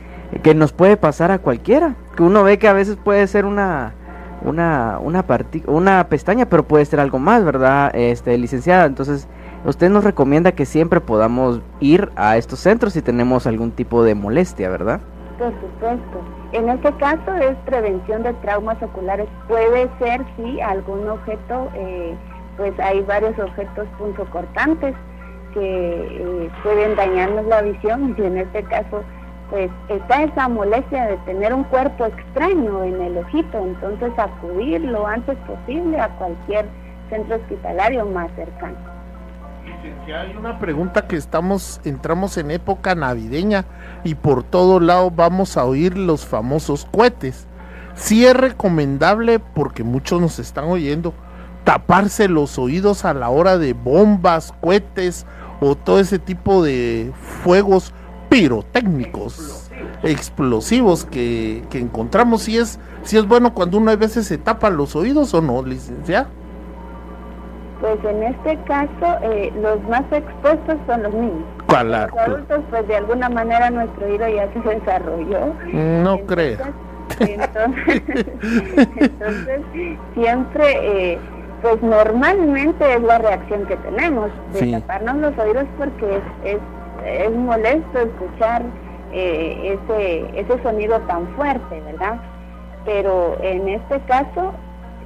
que 0.42 0.54
nos 0.54 0.72
puede 0.72 0.96
pasar 0.96 1.30
a 1.30 1.38
cualquiera. 1.38 1.94
Que 2.16 2.22
uno 2.22 2.42
ve 2.42 2.58
que 2.58 2.68
a 2.68 2.72
veces 2.72 2.96
puede 2.96 3.26
ser 3.26 3.44
una 3.44 3.94
una 4.44 4.98
una, 5.00 5.24
una 5.66 6.08
pestaña, 6.08 6.46
pero 6.46 6.64
puede 6.64 6.84
ser 6.84 7.00
algo 7.00 7.18
más, 7.18 7.44
¿verdad? 7.44 7.94
Este, 7.94 8.36
licenciada, 8.38 8.86
entonces 8.86 9.28
usted 9.64 9.90
nos 9.90 10.04
recomienda 10.04 10.52
que 10.52 10.66
siempre 10.66 11.00
podamos 11.00 11.60
ir 11.80 12.10
a 12.16 12.36
estos 12.36 12.58
centros 12.58 12.94
si 12.94 13.02
tenemos 13.02 13.46
algún 13.46 13.70
tipo 13.70 14.02
de 14.02 14.14
molestia, 14.14 14.68
¿verdad? 14.68 15.00
Por 15.38 15.52
supuesto. 15.60 16.20
En 16.52 16.68
este 16.68 16.92
caso 16.96 17.34
es 17.40 17.56
prevención 17.64 18.22
de 18.22 18.34
traumas 18.34 18.80
oculares. 18.82 19.26
Puede 19.48 19.88
ser, 19.98 20.22
sí, 20.36 20.60
algún 20.60 21.08
objeto, 21.08 21.70
eh, 21.74 22.14
pues 22.56 22.78
hay 22.78 23.00
varios 23.02 23.38
objetos 23.38 23.86
punzocortantes 23.98 24.94
que 25.54 25.60
eh, 25.60 26.50
pueden 26.62 26.94
dañarnos 26.96 27.46
la 27.46 27.62
visión 27.62 28.14
y 28.18 28.22
en 28.22 28.38
este 28.38 28.62
caso 28.64 29.02
pues 29.52 29.70
está 29.90 30.22
esa 30.22 30.48
molestia 30.48 31.04
de 31.08 31.18
tener 31.18 31.52
un 31.52 31.64
cuerpo 31.64 32.06
extraño 32.06 32.84
en 32.84 33.02
el 33.02 33.18
ojito, 33.18 33.58
entonces 33.58 34.10
acudir 34.18 34.80
lo 34.80 35.06
antes 35.06 35.36
posible 35.40 36.00
a 36.00 36.08
cualquier 36.16 36.64
centro 37.10 37.36
hospitalario 37.36 38.06
más 38.06 38.30
cercano. 38.34 38.78
hay 40.06 40.34
una 40.38 40.58
pregunta 40.58 41.06
que 41.06 41.16
estamos, 41.16 41.82
entramos 41.84 42.38
en 42.38 42.50
época 42.50 42.94
navideña 42.94 43.66
y 44.04 44.14
por 44.14 44.42
todo 44.42 44.80
lado 44.80 45.10
vamos 45.10 45.58
a 45.58 45.66
oír 45.66 45.98
los 45.98 46.24
famosos 46.24 46.88
cohetes. 46.90 47.46
Si 47.94 48.24
es 48.24 48.34
recomendable, 48.34 49.38
porque 49.38 49.84
muchos 49.84 50.18
nos 50.18 50.38
están 50.38 50.64
oyendo, 50.64 51.12
taparse 51.64 52.26
los 52.26 52.58
oídos 52.58 53.04
a 53.04 53.12
la 53.12 53.28
hora 53.28 53.58
de 53.58 53.74
bombas, 53.74 54.54
cohetes 54.62 55.26
o 55.60 55.74
todo 55.74 56.00
ese 56.00 56.18
tipo 56.18 56.64
de 56.64 57.12
fuegos 57.42 57.92
pirotécnicos 58.32 59.70
explosivos 60.02 61.04
que, 61.04 61.62
encontramos. 61.72 62.44
Si 62.44 62.56
es, 62.56 62.80
si 63.02 63.18
es 63.18 63.28
bueno 63.28 63.52
cuando 63.52 63.76
uno 63.76 63.90
a 63.90 63.96
veces 63.96 64.26
se 64.26 64.38
tapa 64.38 64.70
los 64.70 64.96
oídos 64.96 65.34
o 65.34 65.42
no, 65.42 65.62
licenciada. 65.62 66.28
Pues 67.80 67.98
en 68.04 68.22
este 68.22 68.56
caso, 68.64 69.18
eh, 69.22 69.52
los 69.60 69.82
más 69.82 70.04
expuestos 70.12 70.76
son 70.86 71.02
los 71.02 71.12
niños. 71.12 71.44
Claro. 71.66 72.14
Los 72.14 72.26
adultos, 72.26 72.60
pues 72.70 72.88
de 72.88 72.96
alguna 72.96 73.28
manera 73.28 73.70
nuestro 73.70 74.06
oído 74.06 74.26
ya 74.28 74.48
se 74.52 74.60
desarrolló. 74.60 75.54
No 75.72 76.18
creo. 76.20 76.58
Entonces, 77.20 78.02
entonces, 78.96 79.60
siempre, 80.14 81.12
eh, 81.12 81.18
pues 81.60 81.82
normalmente 81.82 82.94
es 82.94 83.02
la 83.02 83.18
reacción 83.18 83.66
que 83.66 83.76
tenemos, 83.76 84.30
de 84.54 84.72
taparnos 84.72 85.16
los 85.16 85.38
oídos 85.38 85.66
porque 85.76 86.16
es, 86.16 86.54
es, 86.54 86.58
molesto 87.30 87.98
escuchar 87.98 88.62
eh, 89.12 89.78
ese, 89.78 90.40
ese 90.40 90.62
sonido 90.62 91.00
tan 91.02 91.26
fuerte, 91.36 91.80
¿verdad? 91.82 92.20
Pero 92.84 93.36
en 93.42 93.68
este 93.68 94.00
caso 94.00 94.52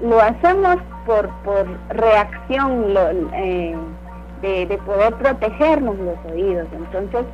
lo 0.00 0.20
hacemos 0.20 0.76
por, 1.06 1.28
por 1.44 1.66
reacción 1.88 2.94
eh, 3.32 3.76
de, 4.42 4.78
poder 4.84 5.14
protegernos 5.14 5.96
los 5.98 6.32
oídos. 6.32 6.66
Entonces, 6.72 7.24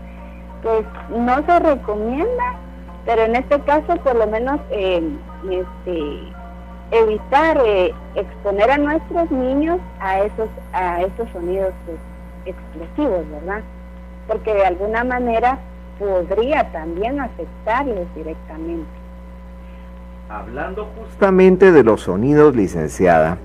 pues 0.62 0.84
no 1.10 1.44
se 1.44 1.58
recomienda, 1.58 2.54
pero 3.04 3.22
en 3.22 3.36
este 3.36 3.60
caso 3.62 3.96
por 3.96 4.14
lo 4.14 4.26
menos 4.28 4.60
eh, 4.70 5.02
este, 5.50 6.32
evitar 6.92 7.60
eh, 7.64 7.92
exponer 8.14 8.70
a 8.70 8.78
nuestros 8.78 9.30
niños 9.30 9.80
a 9.98 10.20
esos, 10.20 10.48
a 10.72 11.02
esos 11.02 11.28
sonidos 11.32 11.72
pues, 11.86 11.98
explosivos, 12.44 13.28
¿verdad? 13.30 13.62
Porque 14.26 14.54
de 14.54 14.64
alguna 14.64 15.04
manera 15.04 15.58
podría 15.98 16.70
también 16.72 17.20
afectarles 17.20 18.06
directamente. 18.14 18.88
Hablando 20.28 20.88
justamente 20.98 21.72
de 21.72 21.84
los 21.84 22.02
sonidos, 22.02 22.56
licenciada, 22.56 23.38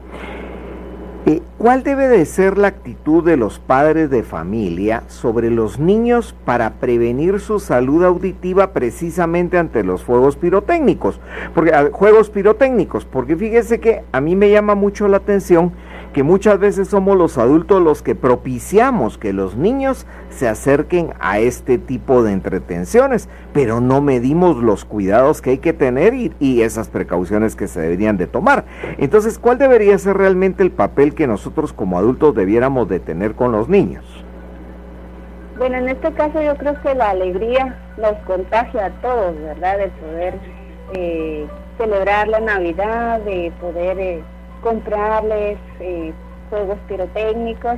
eh, 1.25 1.41
¿cuál 1.57 1.83
debe 1.83 2.07
de 2.07 2.23
ser 2.25 2.57
la 2.57 2.69
actitud 2.69 3.21
de 3.21 3.35
los 3.35 3.59
padres 3.59 4.09
de 4.09 4.23
familia 4.23 5.03
sobre 5.07 5.51
los 5.51 5.77
niños 5.77 6.33
para 6.45 6.75
prevenir 6.75 7.41
su 7.41 7.59
salud 7.59 8.05
auditiva 8.05 8.71
precisamente 8.71 9.57
ante 9.57 9.83
los 9.83 10.05
fuegos 10.05 10.37
pirotécnicos? 10.37 11.19
Porque 11.53 11.73
juegos 11.91 12.29
pirotécnicos, 12.29 13.03
porque 13.03 13.35
fíjese 13.35 13.81
que 13.81 14.05
a 14.13 14.21
mí 14.21 14.37
me 14.37 14.49
llama 14.49 14.75
mucho 14.75 15.09
la 15.09 15.17
atención 15.17 15.73
que 16.13 16.23
muchas 16.23 16.59
veces 16.59 16.87
somos 16.87 17.17
los 17.17 17.37
adultos 17.37 17.81
los 17.81 18.01
que 18.01 18.15
propiciamos 18.15 19.17
que 19.17 19.33
los 19.33 19.55
niños 19.55 20.05
se 20.29 20.47
acerquen 20.47 21.13
a 21.19 21.39
este 21.39 21.77
tipo 21.77 22.23
de 22.23 22.31
entretenciones, 22.31 23.29
pero 23.53 23.81
no 23.81 24.01
medimos 24.01 24.57
los 24.57 24.85
cuidados 24.85 25.41
que 25.41 25.51
hay 25.51 25.57
que 25.57 25.73
tener 25.73 26.13
y, 26.13 26.61
esas 26.61 26.89
precauciones 26.89 27.55
que 27.55 27.67
se 27.67 27.79
deberían 27.79 28.17
de 28.17 28.27
tomar. 28.27 28.65
Entonces, 28.97 29.37
¿cuál 29.37 29.57
debería 29.57 29.97
ser 29.99 30.17
realmente 30.17 30.63
el 30.63 30.71
papel 30.71 31.13
que 31.13 31.27
nosotros 31.27 31.71
como 31.71 31.97
adultos 31.97 32.35
debiéramos 32.35 32.89
de 32.89 32.99
tener 32.99 33.35
con 33.35 33.51
los 33.51 33.69
niños? 33.69 34.03
Bueno, 35.57 35.77
en 35.77 35.89
este 35.89 36.11
caso 36.13 36.41
yo 36.41 36.55
creo 36.57 36.81
que 36.81 36.93
la 36.95 37.11
alegría 37.11 37.79
nos 37.97 38.15
contagia 38.25 38.87
a 38.87 38.89
todos, 39.01 39.35
¿verdad? 39.39 39.77
De 39.77 39.87
poder 39.87 40.33
eh, 40.93 41.47
celebrar 41.77 42.27
la 42.27 42.39
Navidad, 42.39 43.19
de 43.21 43.51
poder... 43.61 43.99
Eh, 43.99 44.23
comprarles 44.67 45.57
eh, 45.79 46.13
juegos 46.49 46.77
pirotécnicos, 46.89 47.75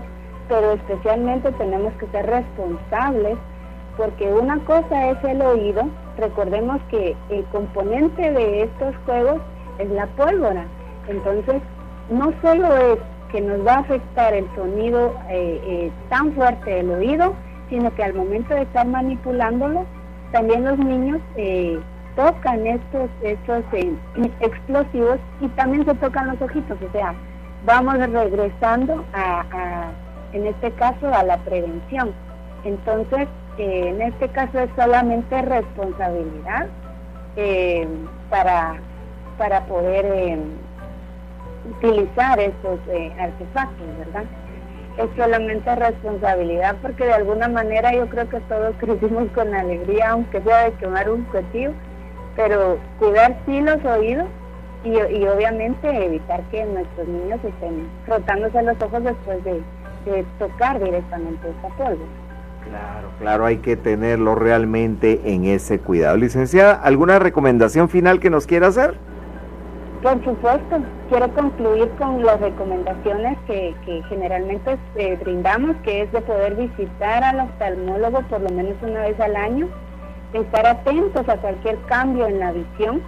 pero 0.48 0.72
especialmente 0.72 1.52
tenemos 1.54 1.94
que 1.94 2.08
ser 2.08 2.26
responsables 2.26 3.38
porque 3.96 4.34
una 4.34 4.58
cosa 4.66 5.10
es 5.12 5.24
el 5.24 5.42
oído, 5.42 5.84
recordemos 6.18 6.82
que 6.90 7.16
el 7.30 7.44
componente 7.46 8.32
de 8.32 8.64
estos 8.64 8.96
juegos 9.06 9.40
es 9.78 9.90
la 9.92 10.08
pólvora, 10.08 10.66
entonces 11.08 11.62
no 12.10 12.34
solo 12.42 12.76
es 12.76 12.98
que 13.32 13.42
nos 13.42 13.66
va 13.68 13.74
a 13.74 13.80
afectar 13.80 14.34
el 14.34 14.48
sonido 14.56 15.14
eh, 15.30 15.62
eh, 15.64 15.92
tan 16.10 16.34
fuerte 16.34 16.72
del 16.72 16.90
oído, 16.90 17.36
sino 17.70 17.94
que 17.94 18.04
al 18.04 18.16
momento 18.16 18.56
de 18.56 18.64
estar 18.64 18.88
manipulándolo, 18.88 19.86
también 20.32 20.64
los 20.64 20.80
niños 20.80 21.22
tocan 22.20 22.68
estos, 22.68 23.10
estos 23.24 23.64
eh, 23.72 23.94
explosivos 24.42 25.20
y 25.40 25.48
también 25.50 25.86
se 25.86 25.96
tocan 25.96 26.28
los 26.28 26.42
ojitos, 26.42 26.78
o 26.86 26.92
sea, 26.92 27.14
vamos 27.66 27.98
regresando 27.98 29.06
a, 29.14 29.92
en 30.34 30.48
este 30.48 30.70
caso, 30.72 31.08
a 31.14 31.24
la 31.24 31.38
prevención. 31.38 32.12
Entonces, 32.66 33.30
eh, 33.58 33.88
en 33.88 34.02
este 34.02 34.28
caso 34.28 34.60
es 34.60 34.70
solamente 34.76 35.42
responsabilidad 35.44 36.68
eh, 37.38 37.88
para, 38.30 38.76
para 39.38 39.62
poder 39.62 40.40
utilizar 41.78 42.38
estos 42.38 42.80
artefactos, 43.18 43.88
¿verdad? 43.98 44.26
Es 44.98 45.08
solamente 45.16 45.74
responsabilidad 45.74 46.76
porque 46.82 47.06
de 47.06 47.14
alguna 47.14 47.48
manera 47.48 47.94
yo 47.94 48.10
creo 48.10 48.28
que 48.28 48.42
todos 48.42 48.76
crecimos 48.80 49.30
con 49.34 49.56
alegría, 49.56 50.10
aunque 50.10 50.42
sea 50.42 50.66
de 50.66 50.74
quemar 50.74 51.10
un 51.10 51.24
cuetillo, 51.24 51.72
pero 52.36 52.78
cuidar 53.00 53.38
sí 53.46 53.62
los 53.62 53.84
oídos 53.86 54.28
y, 54.84 54.96
obviamente 55.28 56.06
evitar 56.06 56.42
que 56.50 56.64
nuestros 56.66 57.08
niños 57.08 57.40
estén 57.44 57.90
frotándose 58.06 58.62
los 58.64 58.82
ojos 58.82 59.04
después 59.04 59.44
de, 59.44 59.62
tocar 60.40 60.82
directamente 60.82 61.50
esta 61.50 61.68
polvo. 61.76 62.06
Claro, 62.68 63.10
claro, 63.20 63.46
hay 63.46 63.58
que 63.58 63.76
tenerlo 63.76 64.34
realmente 64.34 65.22
en 65.26 65.46
ese 65.46 65.80
cuidado. 65.80 66.18
Licenciada, 66.18 66.74
¿alguna 66.74 67.20
recomendación 67.20 67.90
final 67.90 68.20
que 68.20 68.30
nos 68.30 68.48
quiera 68.48 68.68
hacer? 68.68 68.96
Por 70.02 70.24
supuesto, 70.24 70.78
quiero 71.10 71.28
concluir 71.34 71.90
con 71.98 72.24
las 72.24 72.40
recomendaciones 72.40 73.38
que, 73.46 73.76
generalmente 74.08 74.78
eh, 74.96 75.18
brindamos, 75.22 75.76
que 75.84 76.04
es 76.04 76.12
de 76.14 76.22
poder 76.22 76.56
visitar 76.56 77.24
al 77.24 77.42
oftalmólogo 77.42 78.22
por 78.30 78.42
lo 78.42 78.50
menos 78.50 78.76
una 78.82 79.02
vez 79.02 79.20
al 79.20 79.36
año, 79.36 79.68
estar 80.34 80.66
atentos 80.66 81.28
a 81.28 81.38
cualquier 81.38 81.78
cambio 81.88 82.28
en 82.28 82.40
la 82.40 82.52
visión, 82.52 83.02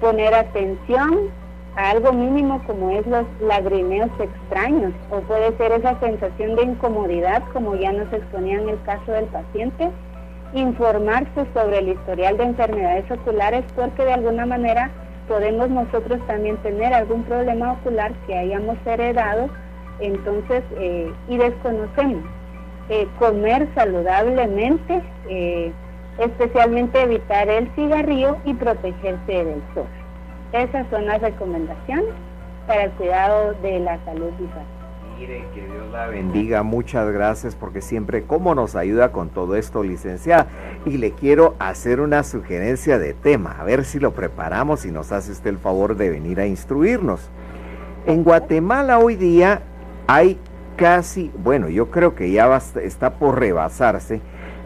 poner 0.00 0.34
atención 0.34 1.30
a 1.76 1.90
algo 1.90 2.12
mínimo 2.12 2.62
como 2.66 2.90
es 2.90 3.06
los 3.06 3.26
lagrimeos 3.40 4.10
extraños 4.20 4.92
o 5.10 5.20
puede 5.20 5.56
ser 5.56 5.72
esa 5.72 5.98
sensación 5.98 6.54
de 6.54 6.62
incomodidad 6.62 7.42
como 7.52 7.74
ya 7.74 7.92
nos 7.92 8.12
exponía 8.12 8.60
en 8.60 8.68
el 8.68 8.82
caso 8.82 9.10
del 9.10 9.24
paciente, 9.26 9.90
informarse 10.52 11.46
sobre 11.52 11.78
el 11.78 11.88
historial 11.88 12.36
de 12.36 12.44
enfermedades 12.44 13.10
oculares 13.10 13.64
porque 13.74 14.04
de 14.04 14.12
alguna 14.12 14.46
manera 14.46 14.90
podemos 15.26 15.68
nosotros 15.70 16.20
también 16.26 16.56
tener 16.58 16.94
algún 16.94 17.24
problema 17.24 17.72
ocular 17.72 18.12
que 18.26 18.38
hayamos 18.38 18.76
heredado 18.86 19.48
entonces 20.00 20.62
eh, 20.76 21.12
y 21.28 21.36
desconocemos. 21.36 22.24
Eh, 22.90 23.08
comer 23.18 23.66
saludablemente, 23.74 25.02
eh, 25.28 25.72
especialmente 26.18 27.02
evitar 27.02 27.48
el 27.48 27.68
cigarrillo 27.74 28.36
y 28.44 28.54
protegerse 28.54 29.44
del 29.44 29.62
sol. 29.74 29.86
Esas 30.52 30.86
son 30.90 31.06
las 31.06 31.20
recomendaciones 31.20 32.14
para 32.66 32.84
el 32.84 32.90
cuidado 32.92 33.54
de 33.54 33.80
la 33.80 33.98
salud 34.04 34.30
visual. 34.38 34.64
Mire, 35.18 35.44
que 35.54 35.62
Dios 35.62 35.92
la 35.92 36.08
bendiga, 36.08 36.62
muchas 36.64 37.08
gracias 37.10 37.54
porque 37.54 37.80
siempre 37.80 38.24
como 38.24 38.54
nos 38.54 38.74
ayuda 38.74 39.12
con 39.12 39.28
todo 39.28 39.54
esto, 39.54 39.84
licenciada. 39.84 40.48
Y 40.84 40.98
le 40.98 41.12
quiero 41.12 41.54
hacer 41.60 42.00
una 42.00 42.24
sugerencia 42.24 42.98
de 42.98 43.14
tema, 43.14 43.56
a 43.60 43.64
ver 43.64 43.84
si 43.84 44.00
lo 44.00 44.12
preparamos 44.12 44.84
y 44.84 44.90
nos 44.90 45.12
hace 45.12 45.32
usted 45.32 45.50
el 45.50 45.58
favor 45.58 45.96
de 45.96 46.10
venir 46.10 46.40
a 46.40 46.46
instruirnos. 46.46 47.30
En 48.06 48.24
Guatemala 48.24 48.98
hoy 48.98 49.14
día 49.14 49.62
hay 50.08 50.38
casi, 50.76 51.30
bueno, 51.38 51.68
yo 51.68 51.90
creo 51.90 52.14
que 52.14 52.30
ya 52.30 52.60
está 52.82 53.14
por 53.14 53.38
rebasarse, 53.38 54.20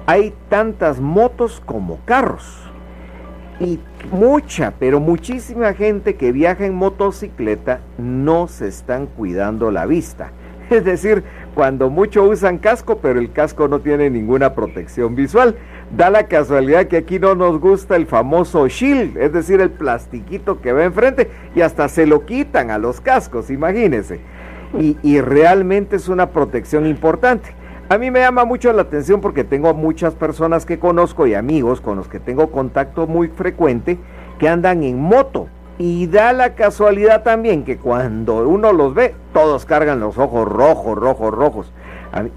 hay 0.08 0.32
tantas 0.48 1.00
motos 1.00 1.62
como 1.66 1.98
carros. 2.06 2.62
Y 3.60 3.78
mucha, 4.10 4.72
pero 4.78 5.00
muchísima 5.00 5.74
gente 5.74 6.16
que 6.16 6.32
viaja 6.32 6.64
en 6.64 6.74
motocicleta 6.74 7.80
no 7.98 8.48
se 8.48 8.68
están 8.68 9.06
cuidando 9.06 9.70
la 9.70 9.84
vista. 9.84 10.32
Es 10.70 10.84
decir, 10.84 11.24
cuando 11.54 11.90
mucho 11.90 12.24
usan 12.24 12.56
casco, 12.56 13.00
pero 13.02 13.20
el 13.20 13.32
casco 13.32 13.68
no 13.68 13.80
tiene 13.80 14.08
ninguna 14.08 14.54
protección 14.54 15.14
visual. 15.14 15.56
Da 15.94 16.08
la 16.08 16.26
casualidad 16.26 16.86
que 16.86 16.96
aquí 16.96 17.18
no 17.18 17.34
nos 17.34 17.60
gusta 17.60 17.94
el 17.94 18.06
famoso 18.06 18.66
shield, 18.66 19.18
es 19.18 19.34
decir, 19.34 19.60
el 19.60 19.70
plastiquito 19.70 20.62
que 20.62 20.72
va 20.72 20.84
enfrente 20.84 21.30
y 21.54 21.60
hasta 21.60 21.86
se 21.88 22.06
lo 22.06 22.24
quitan 22.24 22.70
a 22.70 22.78
los 22.78 23.02
cascos, 23.02 23.50
imagínense. 23.50 24.20
Y, 24.78 24.96
y 25.02 25.20
realmente 25.20 25.96
es 25.96 26.08
una 26.08 26.30
protección 26.30 26.86
importante. 26.86 27.57
A 27.90 27.96
mí 27.96 28.10
me 28.10 28.20
llama 28.20 28.44
mucho 28.44 28.70
la 28.74 28.82
atención 28.82 29.22
porque 29.22 29.44
tengo 29.44 29.72
muchas 29.72 30.14
personas 30.14 30.66
que 30.66 30.78
conozco 30.78 31.26
y 31.26 31.32
amigos 31.32 31.80
con 31.80 31.96
los 31.96 32.06
que 32.06 32.20
tengo 32.20 32.50
contacto 32.50 33.06
muy 33.06 33.28
frecuente 33.28 33.98
que 34.38 34.46
andan 34.46 34.82
en 34.82 35.00
moto. 35.00 35.48
Y 35.78 36.06
da 36.06 36.34
la 36.34 36.54
casualidad 36.54 37.22
también 37.22 37.64
que 37.64 37.78
cuando 37.78 38.46
uno 38.46 38.74
los 38.74 38.92
ve, 38.92 39.14
todos 39.32 39.64
cargan 39.64 40.00
los 40.00 40.18
ojos 40.18 40.46
rojos, 40.46 40.98
rojos, 40.98 41.32
rojos. 41.32 41.72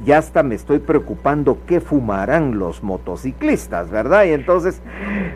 Ya 0.06 0.20
hasta 0.20 0.42
me 0.42 0.56
estoy 0.56 0.80
preocupando 0.80 1.58
qué 1.68 1.82
fumarán 1.82 2.58
los 2.58 2.82
motociclistas, 2.82 3.90
¿verdad? 3.90 4.24
Y 4.24 4.32
entonces, 4.32 4.82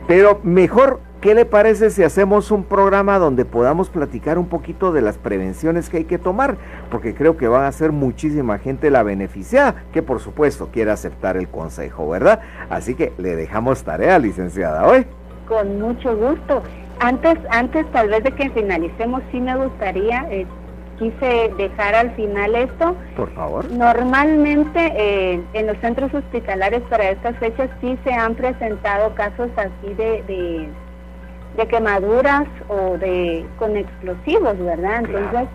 pero 0.08 0.40
mejor 0.44 1.02
¿Qué 1.22 1.34
le 1.34 1.46
parece 1.46 1.90
si 1.90 2.04
hacemos 2.04 2.52
un 2.52 2.64
programa 2.64 3.18
donde 3.18 3.46
podamos 3.46 3.90
platicar 3.90 4.38
un 4.38 4.48
poquito 4.48 4.92
de 4.92 5.02
las 5.02 5.18
prevenciones 5.18 5.90
que 5.90 5.98
hay 5.98 6.04
que 6.04 6.20
tomar? 6.20 6.58
Porque 6.92 7.16
creo 7.16 7.36
que 7.36 7.48
va 7.48 7.68
a 7.68 7.72
ser 7.72 7.92
muchísima 7.92 8.60
gente 8.60 8.92
la 8.92 9.02
beneficiada, 9.02 9.84
que 9.92 10.04
por 10.04 10.20
supuesto 10.20 10.70
quiere 10.72 10.92
aceptar 10.92 11.36
el 11.38 11.48
consejo, 11.50 12.08
¿verdad? 12.10 12.42
Así 12.70 12.94
que 12.94 13.14
le 13.18 13.36
dejamos 13.36 13.84
tarea, 13.84 14.20
licenciada, 14.20 14.86
hoy. 14.88 15.06
Con 15.48 15.80
mucho 15.80 16.16
gusto. 16.16 16.62
Antes, 17.00 17.38
antes 17.50 17.92
tal 17.92 18.10
vez 18.10 18.24
de 18.24 18.32
que 18.32 18.50
finalicemos, 18.52 19.22
sí 19.32 19.42
me 19.42 19.56
gustaría 19.58 20.28
eh, 20.30 20.46
quise 20.98 21.52
dejar 21.58 21.96
al 21.96 22.12
final 22.16 22.56
esto. 22.56 22.96
Por 23.16 23.34
favor. 23.34 23.70
Normalmente 23.72 24.94
eh, 24.96 25.42
en 25.54 25.68
los 25.68 25.78
centros 25.80 26.14
hospitalarios 26.14 26.84
para 26.84 27.10
estas 27.10 27.38
fechas 27.38 27.70
sí 27.82 27.98
se 28.04 28.14
han 28.14 28.36
presentado 28.36 29.14
casos 29.16 29.50
así 29.58 29.94
de, 29.96 30.24
de, 30.24 30.70
quemaduras 31.64 32.48
o 32.68 32.98
de 32.98 33.46
con 33.58 33.78
explosivos, 33.78 34.58
¿verdad? 34.60 35.04
Entonces, 35.06 35.48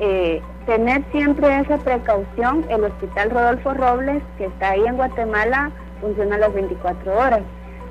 eh, 0.00 0.42
tener 0.66 1.04
siempre 1.12 1.60
esa 1.60 1.78
precaución. 1.78 2.64
El 2.68 2.84
Hospital 2.84 3.30
Rodolfo 3.30 3.74
Robles, 3.74 4.22
que 4.38 4.46
está 4.46 4.70
ahí 4.70 4.84
en 4.86 4.96
Guatemala, 4.96 5.70
funciona 6.00 6.38
las 6.38 6.52
24 6.52 7.16
horas. 7.16 7.42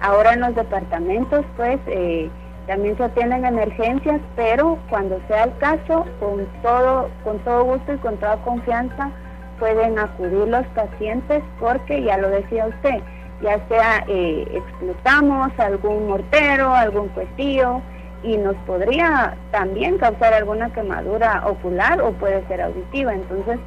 Ahora 0.01 0.33
en 0.33 0.41
los 0.41 0.55
departamentos, 0.55 1.45
pues, 1.55 1.79
eh, 1.87 2.29
también 2.67 2.97
se 2.97 3.03
atienden 3.03 3.45
emergencias, 3.45 4.21
pero 4.35 4.77
cuando 4.89 5.19
sea 5.27 5.45
el 5.45 5.57
caso, 5.57 6.05
con 6.19 6.45
todo, 6.61 7.09
con 7.23 7.39
todo 7.39 7.63
gusto 7.65 7.93
y 7.93 7.97
con 7.97 8.17
toda 8.17 8.37
confianza, 8.37 9.11
pueden 9.59 9.99
acudir 9.99 10.47
los 10.47 10.65
pacientes 10.67 11.41
porque, 11.59 12.03
ya 12.03 12.17
lo 12.17 12.29
decía 12.29 12.67
usted, 12.67 13.01
ya 13.41 13.65
sea 13.67 14.03
eh, 14.07 14.45
explotamos 14.51 15.51
algún 15.57 16.07
mortero, 16.07 16.73
algún 16.73 17.09
cuestillo, 17.09 17.81
y 18.23 18.37
nos 18.37 18.55
podría 18.65 19.35
también 19.51 19.97
causar 19.97 20.33
alguna 20.33 20.71
quemadura 20.73 21.43
ocular 21.45 22.01
o 22.01 22.11
puede 22.13 22.45
ser 22.47 22.61
auditiva. 22.61 23.13
Entonces, 23.13 23.59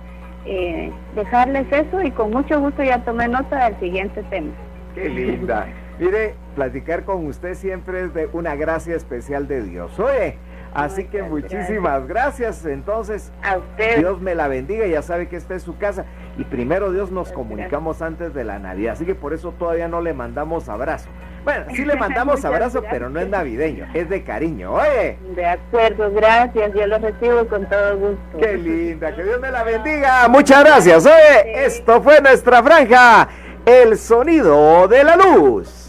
eh, 0.46 0.90
dejarles 1.14 1.66
eso 1.70 2.02
y 2.02 2.10
con 2.10 2.30
mucho 2.30 2.60
gusto 2.60 2.82
ya 2.82 3.04
tomé 3.04 3.28
nota 3.28 3.66
del 3.66 3.78
siguiente 3.80 4.22
tema. 4.24 4.52
Qué 4.94 5.08
linda. 5.08 5.66
Mire, 5.98 6.34
platicar 6.54 7.04
con 7.04 7.26
usted 7.26 7.54
siempre 7.54 8.04
es 8.04 8.14
de 8.14 8.28
una 8.32 8.54
gracia 8.54 8.94
especial 8.96 9.48
de 9.48 9.62
Dios. 9.62 9.98
Oye, 9.98 10.38
así 10.74 11.04
que 11.04 11.22
muchísimas 11.22 12.06
gracias. 12.06 12.64
Entonces, 12.66 13.32
a 13.42 13.58
usted. 13.58 13.98
Dios 13.98 14.20
me 14.20 14.34
la 14.34 14.48
bendiga, 14.48 14.86
ya 14.86 15.02
sabe 15.02 15.28
que 15.28 15.36
esta 15.36 15.54
es 15.54 15.62
su 15.62 15.76
casa. 15.78 16.04
Y 16.38 16.44
primero 16.44 16.92
Dios 16.92 17.10
nos 17.10 17.32
comunicamos 17.32 18.02
antes 18.02 18.34
de 18.34 18.44
la 18.44 18.58
Navidad, 18.58 18.92
así 18.92 19.06
que 19.06 19.14
por 19.14 19.32
eso 19.32 19.52
todavía 19.52 19.88
no 19.88 20.02
le 20.02 20.12
mandamos 20.12 20.68
abrazo. 20.68 21.08
Bueno, 21.44 21.64
sí 21.74 21.84
le 21.84 21.96
mandamos 21.98 22.44
abrazo, 22.44 22.82
pero 22.90 23.08
no 23.08 23.20
es 23.20 23.28
navideño, 23.28 23.86
es 23.94 24.08
de 24.10 24.22
cariño. 24.22 24.74
Oye. 24.74 25.16
De 25.34 25.46
acuerdo, 25.46 26.10
gracias, 26.12 26.72
yo 26.74 26.86
lo 26.86 26.98
recibo 26.98 27.46
con 27.46 27.66
todo 27.68 27.96
gusto. 27.96 28.38
Qué 28.38 28.58
linda, 28.58 29.14
que 29.14 29.24
Dios 29.24 29.40
me 29.40 29.50
la 29.50 29.62
bendiga. 29.62 30.28
Muchas 30.28 30.64
gracias. 30.64 31.06
Oye, 31.06 31.64
esto 31.64 32.02
fue 32.02 32.20
nuestra 32.20 32.62
franja, 32.62 33.28
el 33.64 33.96
sonido 33.96 34.88
de 34.88 35.04
la 35.04 35.16
luz. 35.16 35.84